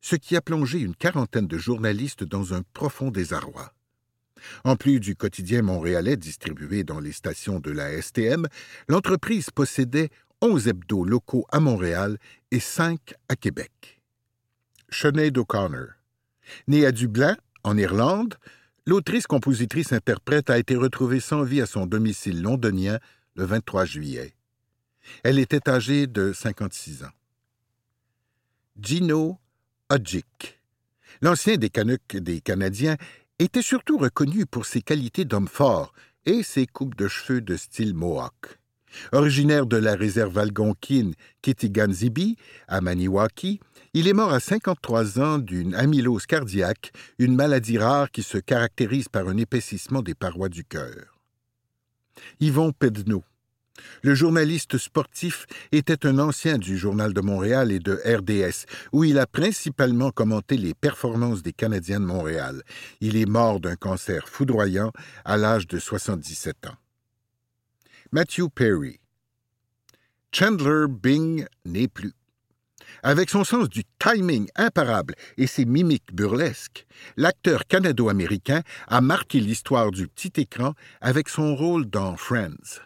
ce 0.00 0.16
qui 0.16 0.36
a 0.36 0.40
plongé 0.40 0.80
une 0.80 0.96
quarantaine 0.96 1.46
de 1.46 1.58
journalistes 1.58 2.24
dans 2.24 2.54
un 2.54 2.62
profond 2.72 3.10
désarroi. 3.10 3.72
En 4.64 4.76
plus 4.76 5.00
du 5.00 5.16
quotidien 5.16 5.62
montréalais 5.62 6.16
distribué 6.16 6.84
dans 6.84 7.00
les 7.00 7.12
stations 7.12 7.60
de 7.60 7.70
la 7.70 8.00
STM, 8.00 8.46
l'entreprise 8.88 9.50
possédait 9.50 10.10
11 10.46 10.68
hebdos 10.68 11.04
locaux 11.04 11.44
à 11.50 11.58
Montréal 11.58 12.18
et 12.52 12.60
5 12.60 13.14
à 13.28 13.34
Québec. 13.34 14.00
Sinead 14.90 15.36
O'Connor. 15.38 15.88
Née 16.68 16.86
à 16.86 16.92
Dublin, 16.92 17.36
en 17.64 17.76
Irlande, 17.76 18.36
l'autrice, 18.86 19.26
compositrice, 19.26 19.92
interprète 19.92 20.48
a 20.48 20.56
été 20.56 20.76
retrouvée 20.76 21.18
sans 21.18 21.42
vie 21.42 21.60
à 21.60 21.66
son 21.66 21.84
domicile 21.84 22.42
londonien 22.42 23.00
le 23.34 23.44
23 23.44 23.86
juillet. 23.86 24.36
Elle 25.24 25.40
était 25.40 25.68
âgée 25.68 26.06
de 26.06 26.32
56 26.32 27.02
ans. 27.02 27.16
Gino 28.80 29.40
Hodgick. 29.90 30.60
L'ancien 31.22 31.56
des 31.56 31.70
Canucks 31.70 32.16
des 32.16 32.40
Canadiens 32.40 32.96
était 33.40 33.62
surtout 33.62 33.98
reconnu 33.98 34.46
pour 34.46 34.64
ses 34.64 34.80
qualités 34.80 35.24
d'homme 35.24 35.48
fort 35.48 35.92
et 36.24 36.44
ses 36.44 36.68
coupes 36.68 36.94
de 36.94 37.08
cheveux 37.08 37.40
de 37.40 37.56
style 37.56 37.94
mohawk. 37.94 38.60
Originaire 39.12 39.66
de 39.66 39.76
la 39.76 39.94
réserve 39.94 40.38
algonquine 40.38 41.14
Kitiganzibi, 41.42 42.36
à 42.68 42.80
Maniwaki, 42.80 43.60
il 43.94 44.08
est 44.08 44.12
mort 44.12 44.32
à 44.32 44.40
53 44.40 45.20
ans 45.20 45.38
d'une 45.38 45.74
amylose 45.74 46.26
cardiaque, 46.26 46.92
une 47.18 47.34
maladie 47.34 47.78
rare 47.78 48.10
qui 48.10 48.22
se 48.22 48.38
caractérise 48.38 49.08
par 49.08 49.28
un 49.28 49.36
épaississement 49.36 50.02
des 50.02 50.14
parois 50.14 50.48
du 50.48 50.64
cœur. 50.64 51.18
Yvon 52.40 52.72
Pedneau. 52.72 53.22
Le 54.02 54.14
journaliste 54.14 54.78
sportif 54.78 55.46
était 55.72 56.06
un 56.06 56.18
ancien 56.18 56.58
du 56.58 56.76
Journal 56.76 57.12
de 57.12 57.20
Montréal 57.20 57.72
et 57.72 57.78
de 57.78 58.00
RDS, 58.04 58.66
où 58.92 59.04
il 59.04 59.18
a 59.18 59.26
principalement 59.26 60.10
commenté 60.10 60.56
les 60.56 60.74
performances 60.74 61.42
des 61.42 61.52
Canadiens 61.52 62.00
de 62.00 62.06
Montréal. 62.06 62.62
Il 63.00 63.16
est 63.16 63.26
mort 63.28 63.60
d'un 63.60 63.76
cancer 63.76 64.28
foudroyant 64.28 64.92
à 65.24 65.36
l'âge 65.36 65.66
de 65.66 65.78
77 65.78 66.66
ans. 66.66 66.85
Matthew 68.12 68.48
Perry. 68.54 69.00
Chandler 70.32 70.86
Bing 70.88 71.46
n'est 71.64 71.88
plus. 71.88 72.12
Avec 73.02 73.30
son 73.30 73.42
sens 73.42 73.68
du 73.68 73.82
timing 73.98 74.48
imparable 74.54 75.14
et 75.36 75.46
ses 75.46 75.64
mimiques 75.64 76.14
burlesques, 76.14 76.86
l'acteur 77.16 77.66
canado-américain 77.66 78.62
a 78.86 79.00
marqué 79.00 79.40
l'histoire 79.40 79.90
du 79.90 80.06
petit 80.08 80.40
écran 80.40 80.74
avec 81.00 81.28
son 81.28 81.56
rôle 81.56 81.86
dans 81.86 82.16
Friends. 82.16 82.80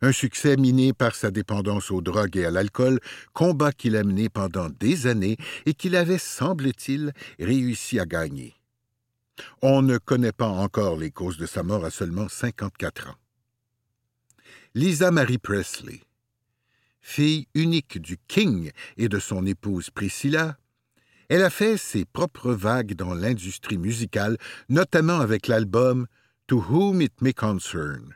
Un 0.00 0.12
succès 0.12 0.56
miné 0.56 0.92
par 0.92 1.14
sa 1.14 1.30
dépendance 1.30 1.90
aux 1.90 2.00
drogues 2.00 2.36
et 2.36 2.46
à 2.46 2.50
l'alcool, 2.50 3.00
combat 3.34 3.72
qu'il 3.72 3.96
a 3.96 4.02
mené 4.02 4.28
pendant 4.28 4.68
des 4.68 5.06
années 5.06 5.36
et 5.66 5.74
qu'il 5.74 5.94
avait, 5.94 6.18
semble-t-il, 6.18 7.12
réussi 7.38 8.00
à 8.00 8.06
gagner. 8.06 8.54
On 9.60 9.82
ne 9.82 9.98
connaît 9.98 10.32
pas 10.32 10.48
encore 10.48 10.96
les 10.96 11.10
causes 11.10 11.38
de 11.38 11.46
sa 11.46 11.62
mort 11.62 11.84
à 11.84 11.90
seulement 11.90 12.28
54 12.28 13.10
ans. 13.10 13.21
Lisa 14.74 15.10
Marie 15.10 15.36
Presley. 15.36 16.00
Fille 17.02 17.46
unique 17.54 18.00
du 18.00 18.16
King 18.26 18.70
et 18.96 19.10
de 19.10 19.18
son 19.18 19.44
épouse 19.44 19.90
Priscilla, 19.90 20.56
elle 21.28 21.42
a 21.42 21.50
fait 21.50 21.76
ses 21.76 22.06
propres 22.06 22.54
vagues 22.54 22.94
dans 22.94 23.12
l'industrie 23.12 23.76
musicale, 23.76 24.38
notamment 24.70 25.20
avec 25.20 25.46
l'album 25.46 26.06
To 26.46 26.64
Whom 26.70 27.02
It 27.02 27.20
May 27.20 27.34
Concern, 27.34 28.14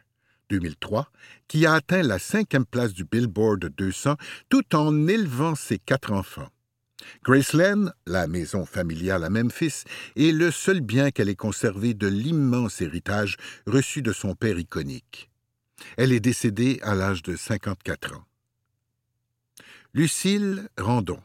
2003, 0.48 1.10
qui 1.46 1.66
a 1.66 1.74
atteint 1.74 2.02
la 2.02 2.18
cinquième 2.18 2.64
place 2.64 2.94
du 2.94 3.04
Billboard 3.04 3.66
200 3.76 4.16
tout 4.48 4.74
en 4.74 5.08
élevant 5.08 5.56
ses 5.56 5.78
quatre 5.78 6.10
enfants. 6.10 6.48
Graceland, 7.22 7.90
la 8.06 8.26
maison 8.28 8.64
familiale 8.64 9.24
à 9.24 9.28
Memphis, 9.28 9.84
est 10.16 10.32
le 10.32 10.50
seul 10.50 10.80
bien 10.80 11.10
qu'elle 11.10 11.28
ait 11.28 11.36
conservé 11.36 11.92
de 11.92 12.06
l'immense 12.06 12.80
héritage 12.80 13.36
reçu 13.66 14.00
de 14.00 14.14
son 14.14 14.34
père 14.34 14.58
iconique. 14.58 15.28
Elle 15.96 16.12
est 16.12 16.20
décédée 16.20 16.78
à 16.82 16.94
l'âge 16.94 17.22
de 17.22 17.36
54 17.36 18.16
ans. 18.16 18.24
Lucille 19.94 20.68
Randon. 20.76 21.20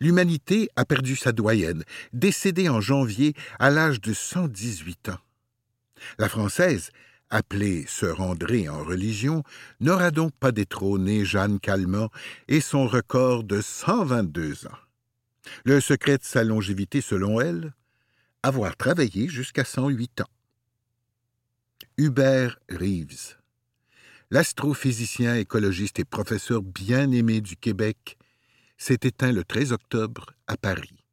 L'humanité 0.00 0.68
a 0.76 0.84
perdu 0.84 1.16
sa 1.16 1.32
doyenne, 1.32 1.84
décédée 2.12 2.68
en 2.68 2.80
janvier 2.80 3.34
à 3.58 3.70
l'âge 3.70 4.00
de 4.00 4.12
118 4.12 5.10
ans. 5.10 5.20
La 6.18 6.28
Française, 6.28 6.90
appelée 7.30 7.84
Sœur 7.86 8.20
André 8.20 8.68
en 8.68 8.82
religion, 8.82 9.42
n'aura 9.80 10.10
donc 10.10 10.34
pas 10.34 10.52
détrôné 10.52 11.24
Jeanne 11.24 11.60
Calment 11.60 12.10
et 12.48 12.60
son 12.60 12.86
record 12.86 13.44
de 13.44 13.60
122 13.60 14.66
ans. 14.66 14.78
Le 15.64 15.80
secret 15.80 16.18
de 16.18 16.24
sa 16.24 16.44
longévité, 16.44 17.00
selon 17.00 17.40
elle, 17.40 17.72
avoir 18.42 18.76
travaillé 18.76 19.28
jusqu'à 19.28 19.64
108 19.64 20.22
ans. 20.22 20.30
Hubert 21.96 22.58
Reeves 22.68 23.39
l'astrophysicien 24.30 25.36
écologiste 25.36 25.98
et 25.98 26.04
professeur 26.04 26.62
bien 26.62 27.10
aimé 27.10 27.40
du 27.40 27.56
Québec, 27.56 28.16
s'est 28.78 29.00
éteint 29.02 29.32
le 29.32 29.44
13 29.44 29.72
octobre 29.72 30.32
à 30.46 30.56
Paris. 30.56 31.04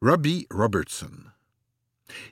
Robbie 0.00 0.46
Robertson. 0.50 1.10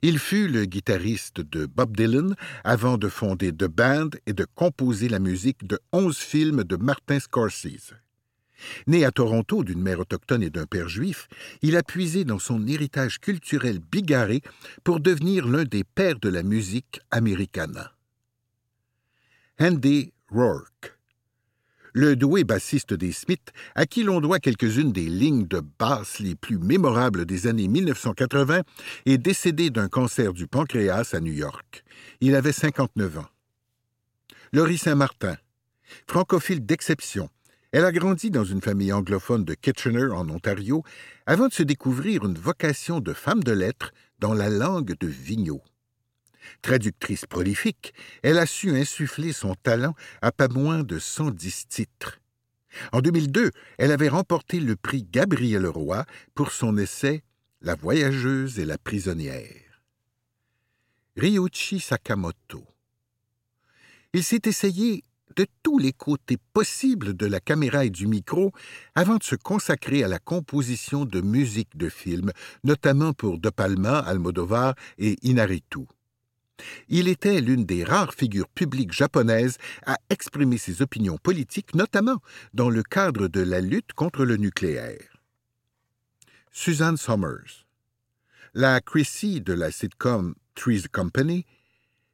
Il 0.02 0.20
fut 0.20 0.46
le 0.46 0.66
guitariste 0.66 1.40
de 1.40 1.66
Bob 1.66 1.96
Dylan 1.96 2.36
avant 2.62 2.96
de 2.96 3.08
fonder 3.08 3.52
The 3.52 3.64
Band 3.64 4.10
et 4.26 4.32
de 4.32 4.46
composer 4.54 5.08
la 5.08 5.18
musique 5.18 5.66
de 5.66 5.80
onze 5.92 6.18
films 6.18 6.62
de 6.62 6.76
Martin 6.76 7.18
Scorsese. 7.18 7.94
Né 8.86 9.04
à 9.04 9.10
Toronto 9.10 9.64
d'une 9.64 9.82
mère 9.82 9.98
autochtone 9.98 10.44
et 10.44 10.50
d'un 10.50 10.66
père 10.66 10.88
juif, 10.88 11.28
il 11.60 11.76
a 11.76 11.82
puisé 11.82 12.24
dans 12.24 12.38
son 12.38 12.66
héritage 12.68 13.18
culturel 13.18 13.80
bigarré 13.80 14.42
pour 14.84 15.00
devenir 15.00 15.48
l'un 15.48 15.64
des 15.64 15.82
pères 15.82 16.20
de 16.20 16.28
la 16.28 16.44
musique 16.44 17.00
americana. 17.10 17.94
Andy 19.60 20.12
Rourke. 20.32 20.98
Le 21.92 22.16
doué 22.16 22.42
bassiste 22.42 22.92
des 22.92 23.12
Smiths, 23.12 23.52
à 23.76 23.86
qui 23.86 24.02
l'on 24.02 24.20
doit 24.20 24.40
quelques-unes 24.40 24.90
des 24.90 25.06
lignes 25.06 25.46
de 25.46 25.60
basse 25.60 26.18
les 26.18 26.34
plus 26.34 26.58
mémorables 26.58 27.24
des 27.24 27.46
années 27.46 27.68
1980, 27.68 28.62
est 29.06 29.18
décédé 29.18 29.70
d'un 29.70 29.86
cancer 29.86 30.32
du 30.32 30.48
pancréas 30.48 31.14
à 31.14 31.20
New 31.20 31.32
York. 31.32 31.84
Il 32.20 32.34
avait 32.34 32.50
59 32.50 33.18
ans. 33.18 33.28
Laurie 34.52 34.76
Saint-Martin. 34.76 35.36
Francophile 36.08 36.66
d'exception, 36.66 37.28
elle 37.70 37.84
a 37.84 37.92
grandi 37.92 38.32
dans 38.32 38.44
une 38.44 38.60
famille 38.60 38.92
anglophone 38.92 39.44
de 39.44 39.54
Kitchener, 39.54 40.10
en 40.12 40.28
Ontario, 40.30 40.82
avant 41.26 41.46
de 41.46 41.52
se 41.52 41.62
découvrir 41.62 42.24
une 42.24 42.34
vocation 42.38 42.98
de 42.98 43.12
femme 43.12 43.44
de 43.44 43.52
lettres 43.52 43.92
dans 44.18 44.34
la 44.34 44.48
langue 44.48 44.96
de 44.98 45.06
Vigneault. 45.06 45.62
Traductrice 46.62 47.26
prolifique, 47.26 47.94
elle 48.22 48.38
a 48.38 48.46
su 48.46 48.76
insuffler 48.76 49.32
son 49.32 49.54
talent 49.54 49.94
à 50.22 50.32
pas 50.32 50.48
moins 50.48 50.82
de 50.82 50.98
110 50.98 51.68
titres. 51.68 52.20
En 52.92 53.00
2002, 53.00 53.50
elle 53.78 53.92
avait 53.92 54.08
remporté 54.08 54.60
le 54.60 54.76
prix 54.76 55.06
Gabriel 55.10 55.66
Roy 55.66 56.04
pour 56.34 56.52
son 56.52 56.76
essai 56.76 57.22
La 57.60 57.74
voyageuse 57.74 58.58
et 58.58 58.64
la 58.64 58.78
prisonnière. 58.78 59.82
Ryuichi 61.16 61.80
Sakamoto. 61.80 62.66
Il 64.12 64.24
s'est 64.24 64.42
essayé 64.46 65.04
de 65.36 65.46
tous 65.62 65.78
les 65.78 65.92
côtés 65.92 66.38
possibles 66.52 67.14
de 67.14 67.26
la 67.26 67.40
caméra 67.40 67.84
et 67.84 67.90
du 67.90 68.06
micro 68.06 68.52
avant 68.94 69.16
de 69.16 69.24
se 69.24 69.34
consacrer 69.34 70.04
à 70.04 70.08
la 70.08 70.18
composition 70.18 71.04
de 71.04 71.20
musique 71.20 71.76
de 71.76 71.88
films, 71.88 72.32
notamment 72.62 73.12
pour 73.12 73.38
De 73.38 73.50
Palma, 73.50 73.98
Almodovar 73.98 74.74
et 74.98 75.16
Inaritu. 75.22 75.86
Il 76.88 77.08
était 77.08 77.40
l'une 77.40 77.64
des 77.64 77.84
rares 77.84 78.14
figures 78.14 78.48
publiques 78.48 78.92
japonaises 78.92 79.58
à 79.86 79.98
exprimer 80.10 80.58
ses 80.58 80.82
opinions 80.82 81.18
politiques, 81.18 81.74
notamment 81.74 82.20
dans 82.52 82.70
le 82.70 82.82
cadre 82.82 83.28
de 83.28 83.40
la 83.40 83.60
lutte 83.60 83.92
contre 83.92 84.24
le 84.24 84.36
nucléaire. 84.36 85.18
Suzanne 86.52 86.96
Summers, 86.96 87.66
la 88.54 88.80
Chrissy 88.80 89.40
de 89.40 89.52
la 89.52 89.72
sitcom 89.72 90.34
Three's 90.54 90.86
Company, 90.86 91.44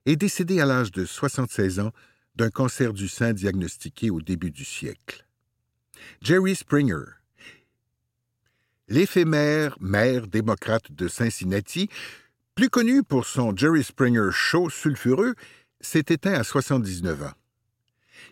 est 0.07 0.16
décédée 0.16 0.61
à 0.61 0.66
l'âge 0.66 0.90
de 0.92 1.05
76 1.05 1.81
ans 1.81 1.92
d'un 2.37 2.50
cancer 2.50 2.94
du 2.94 3.09
sein 3.09 3.35
diagnostiqué 3.35 4.09
au 4.09 4.22
début 4.22 4.50
du 4.50 4.64
siècle. 4.64 5.26
Jerry 6.22 6.57
Springer, 6.57 7.05
l'éphémère 8.88 9.76
maire 9.81 10.26
démocrate 10.26 10.90
de 10.90 11.09
Cincinnati, 11.09 11.90
plus 12.54 12.68
connu 12.68 13.02
pour 13.02 13.26
son 13.26 13.56
Jerry 13.56 13.82
Springer 13.82 14.30
Show 14.32 14.70
sulfureux, 14.70 15.34
s'est 15.80 16.04
éteint 16.08 16.34
à 16.34 16.44
79 16.44 17.22
ans. 17.22 17.32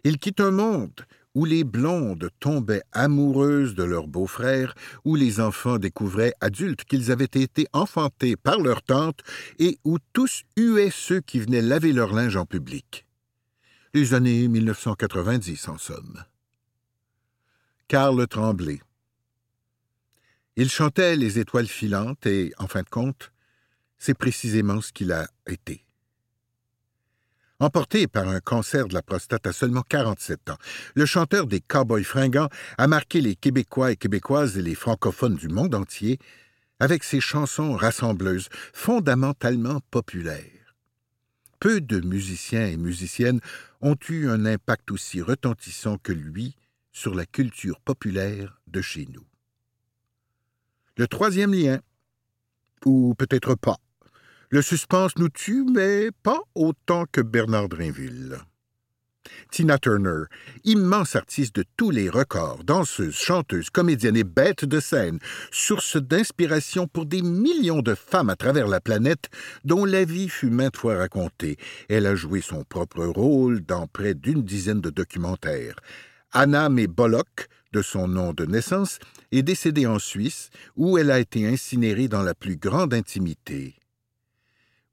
Il 0.04 0.18
quitte 0.18 0.40
un 0.40 0.50
monde 0.50 1.06
où 1.34 1.44
les 1.44 1.64
blondes 1.64 2.30
tombaient 2.40 2.82
amoureuses 2.92 3.74
de 3.74 3.84
leurs 3.84 4.08
beaux-frères, 4.08 4.74
où 5.04 5.14
les 5.14 5.40
enfants 5.40 5.78
découvraient 5.78 6.34
adultes 6.40 6.84
qu'ils 6.84 7.12
avaient 7.12 7.24
été 7.24 7.66
enfantés 7.72 8.36
par 8.36 8.58
leur 8.58 8.82
tante, 8.82 9.20
et 9.58 9.78
où 9.84 9.98
tous 10.12 10.42
huaient 10.56 10.90
ceux 10.92 11.20
qui 11.20 11.38
venaient 11.38 11.62
laver 11.62 11.92
leur 11.92 12.12
linge 12.12 12.36
en 12.36 12.44
public. 12.44 13.06
Les 13.94 14.14
années 14.14 14.48
1990, 14.48 15.68
en 15.68 15.78
somme. 15.78 16.24
Karl 17.86 18.26
tremblait. 18.26 18.80
Il 20.56 20.68
chantait 20.68 21.16
les 21.16 21.38
étoiles 21.38 21.68
filantes 21.68 22.26
et, 22.26 22.52
en 22.58 22.66
fin 22.66 22.82
de 22.82 22.88
compte, 22.88 23.30
c'est 23.98 24.16
précisément 24.16 24.80
ce 24.80 24.92
qu'il 24.92 25.12
a 25.12 25.28
été. 25.46 25.84
Emporté 27.60 28.06
par 28.06 28.28
un 28.28 28.38
cancer 28.38 28.86
de 28.86 28.94
la 28.94 29.02
prostate 29.02 29.46
à 29.46 29.52
seulement 29.52 29.82
47 29.82 30.50
ans, 30.50 30.58
le 30.94 31.06
chanteur 31.06 31.48
des 31.48 31.60
Cowboys 31.60 32.04
fringants 32.04 32.48
a 32.78 32.86
marqué 32.86 33.20
les 33.20 33.34
Québécois 33.34 33.90
et 33.90 33.96
Québécoises 33.96 34.56
et 34.56 34.62
les 34.62 34.76
francophones 34.76 35.34
du 35.34 35.48
monde 35.48 35.74
entier 35.74 36.20
avec 36.78 37.02
ses 37.02 37.20
chansons 37.20 37.74
rassembleuses, 37.74 38.48
fondamentalement 38.72 39.80
populaires. 39.90 40.76
Peu 41.58 41.80
de 41.80 42.00
musiciens 42.00 42.66
et 42.66 42.76
musiciennes 42.76 43.40
ont 43.80 43.96
eu 44.08 44.28
un 44.28 44.46
impact 44.46 44.92
aussi 44.92 45.20
retentissant 45.20 45.98
que 45.98 46.12
lui 46.12 46.54
sur 46.92 47.16
la 47.16 47.26
culture 47.26 47.80
populaire 47.80 48.60
de 48.68 48.80
chez 48.80 49.08
nous. 49.12 49.26
Le 50.96 51.08
troisième 51.08 51.52
lien, 51.52 51.80
ou 52.84 53.14
peut-être 53.18 53.56
pas, 53.56 53.78
le 54.50 54.62
suspense 54.62 55.16
nous 55.18 55.28
tue, 55.28 55.64
mais 55.64 56.08
pas 56.22 56.40
autant 56.54 57.04
que 57.10 57.20
Bernard 57.20 57.68
Drinville. 57.68 58.38
Tina 59.50 59.78
Turner, 59.78 60.24
immense 60.64 61.14
artiste 61.16 61.56
de 61.56 61.64
tous 61.76 61.90
les 61.90 62.08
records, 62.08 62.64
danseuse, 62.64 63.14
chanteuse, 63.14 63.68
comédienne 63.68 64.16
et 64.16 64.24
bête 64.24 64.64
de 64.64 64.80
scène, 64.80 65.18
source 65.50 65.96
d'inspiration 65.96 66.86
pour 66.86 67.04
des 67.04 67.20
millions 67.20 67.82
de 67.82 67.94
femmes 67.94 68.30
à 68.30 68.36
travers 68.36 68.68
la 68.68 68.80
planète, 68.80 69.28
dont 69.64 69.84
la 69.84 70.04
vie 70.04 70.30
fut 70.30 70.50
maintes 70.50 70.76
fois 70.76 70.96
racontée. 70.96 71.58
Elle 71.90 72.06
a 72.06 72.14
joué 72.14 72.40
son 72.40 72.64
propre 72.64 73.04
rôle 73.04 73.60
dans 73.60 73.86
près 73.86 74.14
d'une 74.14 74.42
dizaine 74.42 74.80
de 74.80 74.90
documentaires. 74.90 75.76
Anna 76.32 76.70
May 76.70 76.86
Bullock, 76.86 77.48
de 77.72 77.82
son 77.82 78.08
nom 78.08 78.32
de 78.32 78.46
naissance, 78.46 78.98
est 79.30 79.42
décédée 79.42 79.86
en 79.86 79.98
Suisse, 79.98 80.48
où 80.76 80.96
elle 80.96 81.10
a 81.10 81.18
été 81.18 81.46
incinérée 81.46 82.08
dans 82.08 82.22
la 82.22 82.34
plus 82.34 82.56
grande 82.56 82.94
intimité. 82.94 83.77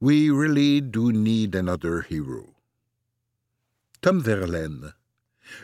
We 0.05 0.29
really 0.29 0.81
do 0.81 1.11
need 1.11 1.55
another 1.55 2.05
hero. 2.07 2.53
Tom 4.01 4.21
Verlaine, 4.21 4.93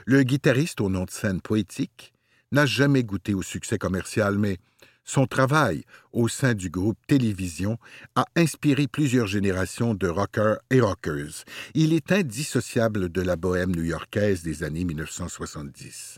le 0.07 0.23
guitariste 0.23 0.81
au 0.81 0.89
nom 0.89 1.05
de 1.05 1.11
scène 1.11 1.41
poétique, 1.41 2.11
n'a 2.51 2.65
jamais 2.65 3.03
goûté 3.03 3.35
au 3.35 3.43
succès 3.43 3.77
commercial, 3.77 4.39
mais 4.39 4.57
son 5.03 5.27
travail 5.27 5.83
au 6.11 6.27
sein 6.27 6.55
du 6.55 6.71
groupe 6.71 6.97
Télévision 7.05 7.77
a 8.15 8.25
inspiré 8.35 8.87
plusieurs 8.87 9.27
générations 9.27 9.93
de 9.93 10.07
rockers 10.07 10.57
et 10.71 10.81
rockeuses. 10.81 11.43
Il 11.75 11.93
est 11.93 12.11
indissociable 12.11 13.09
de 13.09 13.21
la 13.21 13.35
bohème 13.35 13.75
new-yorkaise 13.75 14.41
des 14.41 14.63
années 14.63 14.85
1970. 14.85 16.17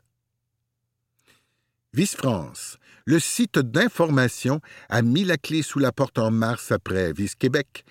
Vice 1.91 2.15
France, 2.15 2.77
le 3.05 3.19
site 3.19 3.59
d'information 3.59 4.61
a 4.87 5.01
mis 5.01 5.25
la 5.25 5.37
clé 5.37 5.61
sous 5.61 5.79
la 5.79 5.91
porte 5.91 6.17
en 6.17 6.31
mars 6.31 6.71
après 6.71 7.11
Vice 7.11 7.35
Québec 7.35 7.83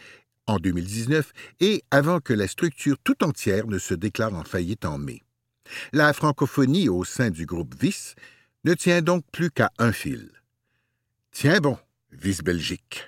en 0.46 0.58
2019 0.58 1.32
et 1.60 1.82
avant 1.90 2.20
que 2.20 2.32
la 2.32 2.48
structure 2.48 2.96
tout 3.02 3.24
entière 3.24 3.66
ne 3.66 3.78
se 3.78 3.94
déclare 3.94 4.34
en 4.34 4.44
faillite 4.44 4.84
en 4.84 4.98
mai. 4.98 5.22
La 5.92 6.12
francophonie 6.12 6.88
au 6.88 7.04
sein 7.04 7.30
du 7.30 7.46
groupe 7.46 7.74
Vice 7.80 8.14
ne 8.64 8.74
tient 8.74 9.02
donc 9.02 9.24
plus 9.32 9.50
qu'à 9.50 9.70
un 9.78 9.92
fil. 9.92 10.30
Tiens 11.30 11.60
bon, 11.60 11.78
Vice 12.10 12.42
Belgique. 12.42 13.04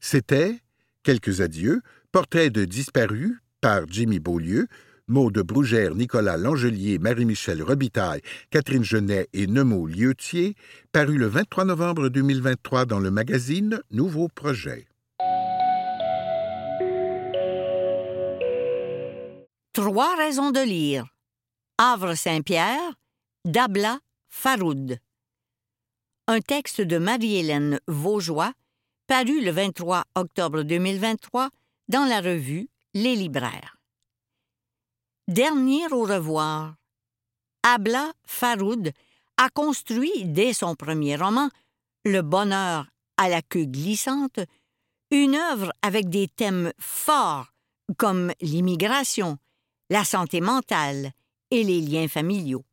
C'était 0.00 0.60
Quelques 1.02 1.40
adieux, 1.40 1.80
portrait 2.12 2.50
de 2.50 2.66
disparus 2.66 3.38
par 3.62 3.86
Jimmy 3.88 4.18
Beaulieu, 4.18 4.66
mots 5.08 5.30
de 5.30 5.40
Brougère, 5.40 5.94
Nicolas 5.94 6.36
Langelier, 6.36 6.98
Marie-Michel 6.98 7.62
Robitaille, 7.62 8.20
Catherine 8.50 8.84
Genet 8.84 9.28
et 9.32 9.46
Nemo 9.46 9.86
Lieutier, 9.86 10.56
paru 10.92 11.16
le 11.16 11.26
23 11.26 11.64
novembre 11.64 12.10
2023 12.10 12.84
dans 12.84 13.00
le 13.00 13.10
magazine 13.10 13.80
Nouveau 13.90 14.28
Projet. 14.28 14.89
Trois 19.72 20.16
raisons 20.16 20.50
de 20.50 20.58
lire. 20.58 21.06
Havre 21.78 22.14
Saint-Pierre, 22.16 22.98
d'Abla 23.44 24.00
Faroud. 24.28 24.98
Un 26.26 26.40
texte 26.40 26.80
de 26.80 26.98
Marie-Hélène 26.98 27.78
Vaugeois, 27.86 28.52
paru 29.06 29.40
le 29.44 29.52
23 29.52 30.02
octobre 30.16 30.62
2023 30.64 31.50
dans 31.86 32.04
la 32.04 32.20
revue 32.20 32.68
Les 32.94 33.14
Libraires. 33.14 33.76
Dernier 35.28 35.86
au 35.92 36.02
revoir. 36.02 36.74
Abla 37.62 38.12
Faroud 38.26 38.90
a 39.36 39.50
construit 39.50 40.24
dès 40.24 40.52
son 40.52 40.74
premier 40.74 41.14
roman, 41.14 41.48
Le 42.04 42.22
bonheur 42.22 42.88
à 43.16 43.28
la 43.28 43.40
queue 43.40 43.66
glissante, 43.66 44.40
une 45.12 45.36
œuvre 45.36 45.72
avec 45.82 46.08
des 46.08 46.26
thèmes 46.26 46.72
forts 46.80 47.52
comme 47.96 48.32
l'immigration, 48.40 49.38
la 49.90 50.04
santé 50.04 50.40
mentale 50.40 51.12
et 51.50 51.62
les 51.62 51.80
liens 51.80 52.08
familiaux. 52.08 52.64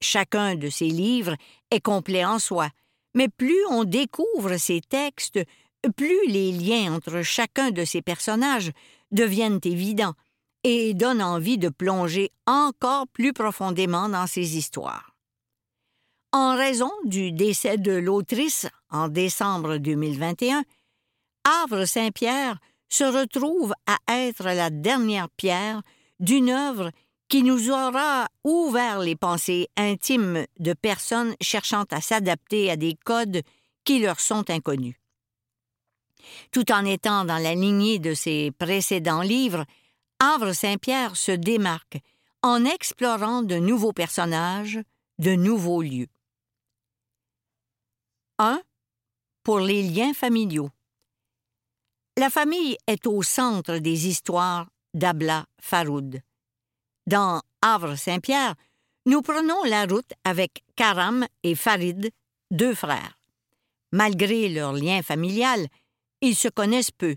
Chacun 0.00 0.56
de 0.56 0.68
ces 0.68 0.88
livres 0.88 1.36
est 1.70 1.80
complet 1.80 2.24
en 2.24 2.38
soi, 2.38 2.68
mais 3.14 3.28
plus 3.28 3.64
on 3.70 3.84
découvre 3.84 4.56
ces 4.56 4.80
textes, 4.80 5.38
plus 5.96 6.26
les 6.26 6.52
liens 6.52 6.94
entre 6.94 7.22
chacun 7.22 7.70
de 7.70 7.84
ces 7.84 8.02
personnages 8.02 8.72
deviennent 9.12 9.60
évidents 9.64 10.14
et 10.64 10.94
donne 10.94 11.22
envie 11.22 11.58
de 11.58 11.68
plonger 11.68 12.30
encore 12.46 13.06
plus 13.08 13.32
profondément 13.32 14.08
dans 14.08 14.26
ces 14.26 14.56
histoires. 14.56 15.14
En 16.32 16.56
raison 16.56 16.90
du 17.04 17.30
décès 17.32 17.78
de 17.78 17.92
l'autrice 17.92 18.66
en 18.90 19.08
décembre 19.08 19.76
2021, 19.76 20.64
Havre 21.44 21.84
Saint-Pierre 21.84 22.58
se 22.88 23.04
retrouve 23.04 23.74
à 23.86 23.98
être 24.08 24.44
la 24.44 24.70
dernière 24.70 25.28
pierre 25.30 25.82
d'une 26.22 26.50
œuvre 26.50 26.90
qui 27.28 27.42
nous 27.42 27.70
aura 27.70 28.28
ouvert 28.44 29.00
les 29.00 29.16
pensées 29.16 29.68
intimes 29.76 30.46
de 30.58 30.72
personnes 30.72 31.34
cherchant 31.40 31.84
à 31.90 32.00
s'adapter 32.00 32.70
à 32.70 32.76
des 32.76 32.94
codes 32.94 33.42
qui 33.84 33.98
leur 33.98 34.20
sont 34.20 34.48
inconnus. 34.48 34.96
Tout 36.52 36.70
en 36.70 36.84
étant 36.84 37.24
dans 37.24 37.38
la 37.38 37.54
lignée 37.54 37.98
de 37.98 38.14
ses 38.14 38.52
précédents 38.52 39.22
livres, 39.22 39.64
Havre 40.20 40.52
Saint-Pierre 40.52 41.16
se 41.16 41.32
démarque 41.32 41.98
en 42.42 42.64
explorant 42.64 43.42
de 43.42 43.56
nouveaux 43.56 43.92
personnages, 43.92 44.78
de 45.18 45.34
nouveaux 45.34 45.82
lieux. 45.82 46.08
1. 48.38 48.62
Pour 49.42 49.58
les 49.58 49.82
liens 49.82 50.14
familiaux. 50.14 50.70
La 52.16 52.30
famille 52.30 52.76
est 52.86 53.06
au 53.06 53.22
centre 53.22 53.78
des 53.78 54.06
histoires 54.06 54.68
d'Abla 54.94 55.46
Faroud. 55.60 56.20
Dans 57.06 57.42
Havre 57.62 57.96
Saint-Pierre, 57.96 58.54
nous 59.06 59.22
prenons 59.22 59.64
la 59.64 59.86
route 59.86 60.12
avec 60.24 60.62
Karam 60.76 61.26
et 61.42 61.54
Farid, 61.54 62.10
deux 62.50 62.74
frères. 62.74 63.18
Malgré 63.90 64.48
leur 64.48 64.72
lien 64.72 65.02
familial, 65.02 65.66
ils 66.20 66.36
se 66.36 66.48
connaissent 66.48 66.92
peu, 66.92 67.16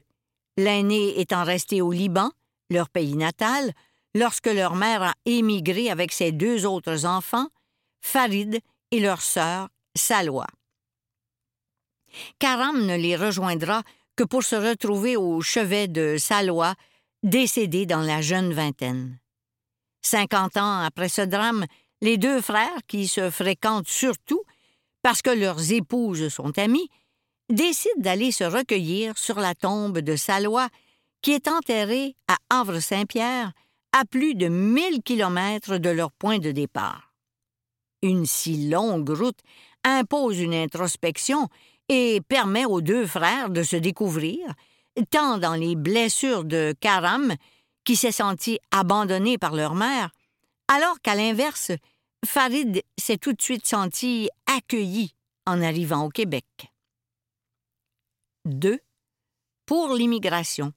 l'aîné 0.58 1.20
étant 1.20 1.44
resté 1.44 1.82
au 1.82 1.92
Liban 1.92 2.32
leur 2.70 2.90
pays 2.90 3.16
natal, 3.16 3.72
lorsque 4.14 4.48
leur 4.48 4.76
mère 4.76 5.04
a 5.04 5.14
émigré 5.26 5.90
avec 5.90 6.12
ses 6.12 6.32
deux 6.32 6.66
autres 6.66 7.06
enfants, 7.06 7.48
Farid 8.02 8.60
et 8.92 9.00
leur 9.00 9.22
sœur, 9.22 9.70
Salwa. 9.96 10.48
Karam 12.40 12.86
ne 12.86 12.96
les 12.96 13.16
rejoindra 13.16 13.84
que 14.16 14.24
pour 14.24 14.44
se 14.44 14.56
retrouver 14.56 15.18
au 15.18 15.42
chevet 15.42 15.88
de 15.88 16.18
Salwa, 16.18 16.76
décédé 17.26 17.88
dans 17.88 18.02
la 18.02 18.22
jeune 18.22 18.54
vingtaine. 18.54 19.20
Cinquante 20.04 20.58
ans 20.58 20.82
après 20.82 21.10
ce 21.10 21.24
drame, 21.24 21.66
les 22.02 22.18
deux 22.18 22.40
frères, 22.40 22.80
qui 22.88 23.08
se 23.08 23.32
fréquentent 23.32 23.88
surtout 23.88 24.44
parce 25.02 25.24
que 25.24 25.32
leurs 25.32 25.72
épouses 25.72 26.30
sont 26.30 26.58
amies, 26.60 26.90
décident 27.50 27.94
d'aller 27.98 28.32
se 28.32 28.44
recueillir 28.44 29.18
sur 29.18 29.40
la 29.40 29.56
tombe 29.56 30.00
de 30.00 30.16
Salwa 30.16 30.70
qui 31.24 31.32
est 31.32 31.48
enterré 31.48 32.16
à 32.28 32.38
Havre-Saint-Pierre, 32.52 33.52
à 33.92 34.06
plus 34.06 34.36
de 34.36 34.48
mille 34.48 35.02
kilomètres 35.02 35.78
de 35.80 35.90
leur 35.90 36.12
point 36.12 36.38
de 36.38 36.52
départ. 36.52 37.12
Une 38.04 38.28
si 38.28 38.70
longue 38.70 39.10
route 39.10 39.40
impose 39.84 40.40
une 40.40 40.54
introspection 40.54 41.50
et 41.90 42.22
permet 42.28 42.66
aux 42.66 42.82
deux 42.82 43.08
frères 43.08 43.50
de 43.50 43.64
se 43.64 43.76
découvrir, 43.76 44.40
tant 45.10 45.38
dans 45.38 45.56
les 45.56 45.76
blessures 45.76 46.44
de 46.44 46.74
Karam, 46.80 47.36
qui 47.84 47.96
s'est 47.96 48.12
senti 48.12 48.60
abandonné 48.72 49.38
par 49.38 49.54
leur 49.54 49.76
mère, 49.76 50.12
Alors 50.68 51.00
qu'à 51.02 51.14
l'inverse, 51.14 51.72
Farid 52.26 52.82
s'est 52.98 53.18
tout 53.20 53.34
de 53.34 53.42
suite 53.42 53.68
senti 53.68 54.30
accueilli 54.48 55.14
en 55.46 55.62
arrivant 55.62 56.06
au 56.06 56.10
Québec. 56.10 56.46
2. 58.46 58.80
Pour 59.68 59.94
l'immigration. 59.94 60.74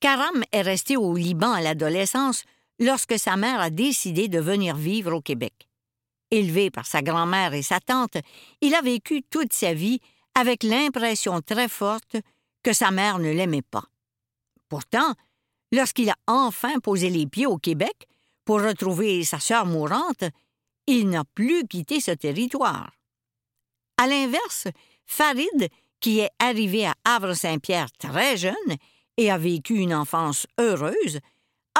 Karam 0.00 0.44
est 0.52 0.62
resté 0.62 0.98
au 0.98 1.14
Liban 1.16 1.52
à 1.52 1.62
l'adolescence 1.62 2.44
lorsque 2.78 3.18
sa 3.18 3.36
mère 3.36 3.60
a 3.60 3.70
décidé 3.70 4.28
de 4.28 4.38
venir 4.38 4.76
vivre 4.76 5.14
au 5.14 5.22
Québec. 5.22 5.68
Élevé 6.30 6.70
par 6.70 6.86
sa 6.86 7.00
grand-mère 7.00 7.54
et 7.54 7.62
sa 7.62 7.80
tante, 7.80 8.18
il 8.60 8.74
a 8.74 8.82
vécu 8.82 9.22
toute 9.22 9.52
sa 9.52 9.72
vie 9.72 10.00
avec 10.34 10.62
l'impression 10.62 11.40
très 11.40 11.68
forte 11.68 12.16
que 12.62 12.72
sa 12.72 12.90
mère 12.90 13.18
ne 13.18 13.30
l'aimait 13.30 13.62
pas. 13.62 13.84
Pourtant, 14.68 15.14
lorsqu'il 15.72 16.10
a 16.10 16.16
enfin 16.26 16.78
posé 16.80 17.10
les 17.10 17.26
pieds 17.26 17.46
au 17.46 17.58
Québec 17.58 18.08
pour 18.44 18.62
retrouver 18.62 19.24
sa 19.24 19.38
sœur 19.38 19.66
mourante, 19.66 20.24
il 20.86 21.08
n'a 21.08 21.24
plus 21.24 21.66
quitté 21.66 22.00
ce 22.00 22.10
territoire. 22.10 22.92
À 23.96 24.06
l'inverse, 24.06 24.68
Farid, 25.06 25.68
qui 26.00 26.20
est 26.20 26.30
arrivé 26.38 26.86
à 26.86 26.94
Havre-Saint-Pierre 27.04 27.90
très 27.92 28.36
jeune 28.36 28.54
et 29.16 29.30
a 29.30 29.38
vécu 29.38 29.76
une 29.76 29.94
enfance 29.94 30.46
heureuse, 30.58 31.20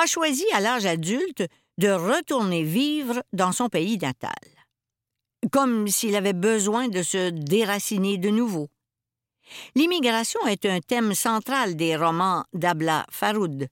a 0.01 0.07
choisi 0.07 0.45
à 0.53 0.61
l'âge 0.61 0.87
adulte 0.87 1.45
de 1.79 1.89
retourner 1.89 2.63
vivre 2.63 3.23
dans 3.33 3.53
son 3.53 3.69
pays 3.69 3.99
natal, 3.99 4.33
comme 5.51 5.89
s'il 5.89 6.17
avait 6.17 6.33
besoin 6.33 6.89
de 6.89 7.03
se 7.03 7.31
déraciner 7.31 8.19
de 8.19 8.31
nouveau. 8.31 8.69
L'immigration 9.75 10.41
est 10.47 10.67
un 10.67 10.81
thème 10.81 11.15
central 11.15 11.77
des 11.77 11.97
romans 11.97 12.45
d'Abla 12.53 13.07
Faroud. 13.11 13.69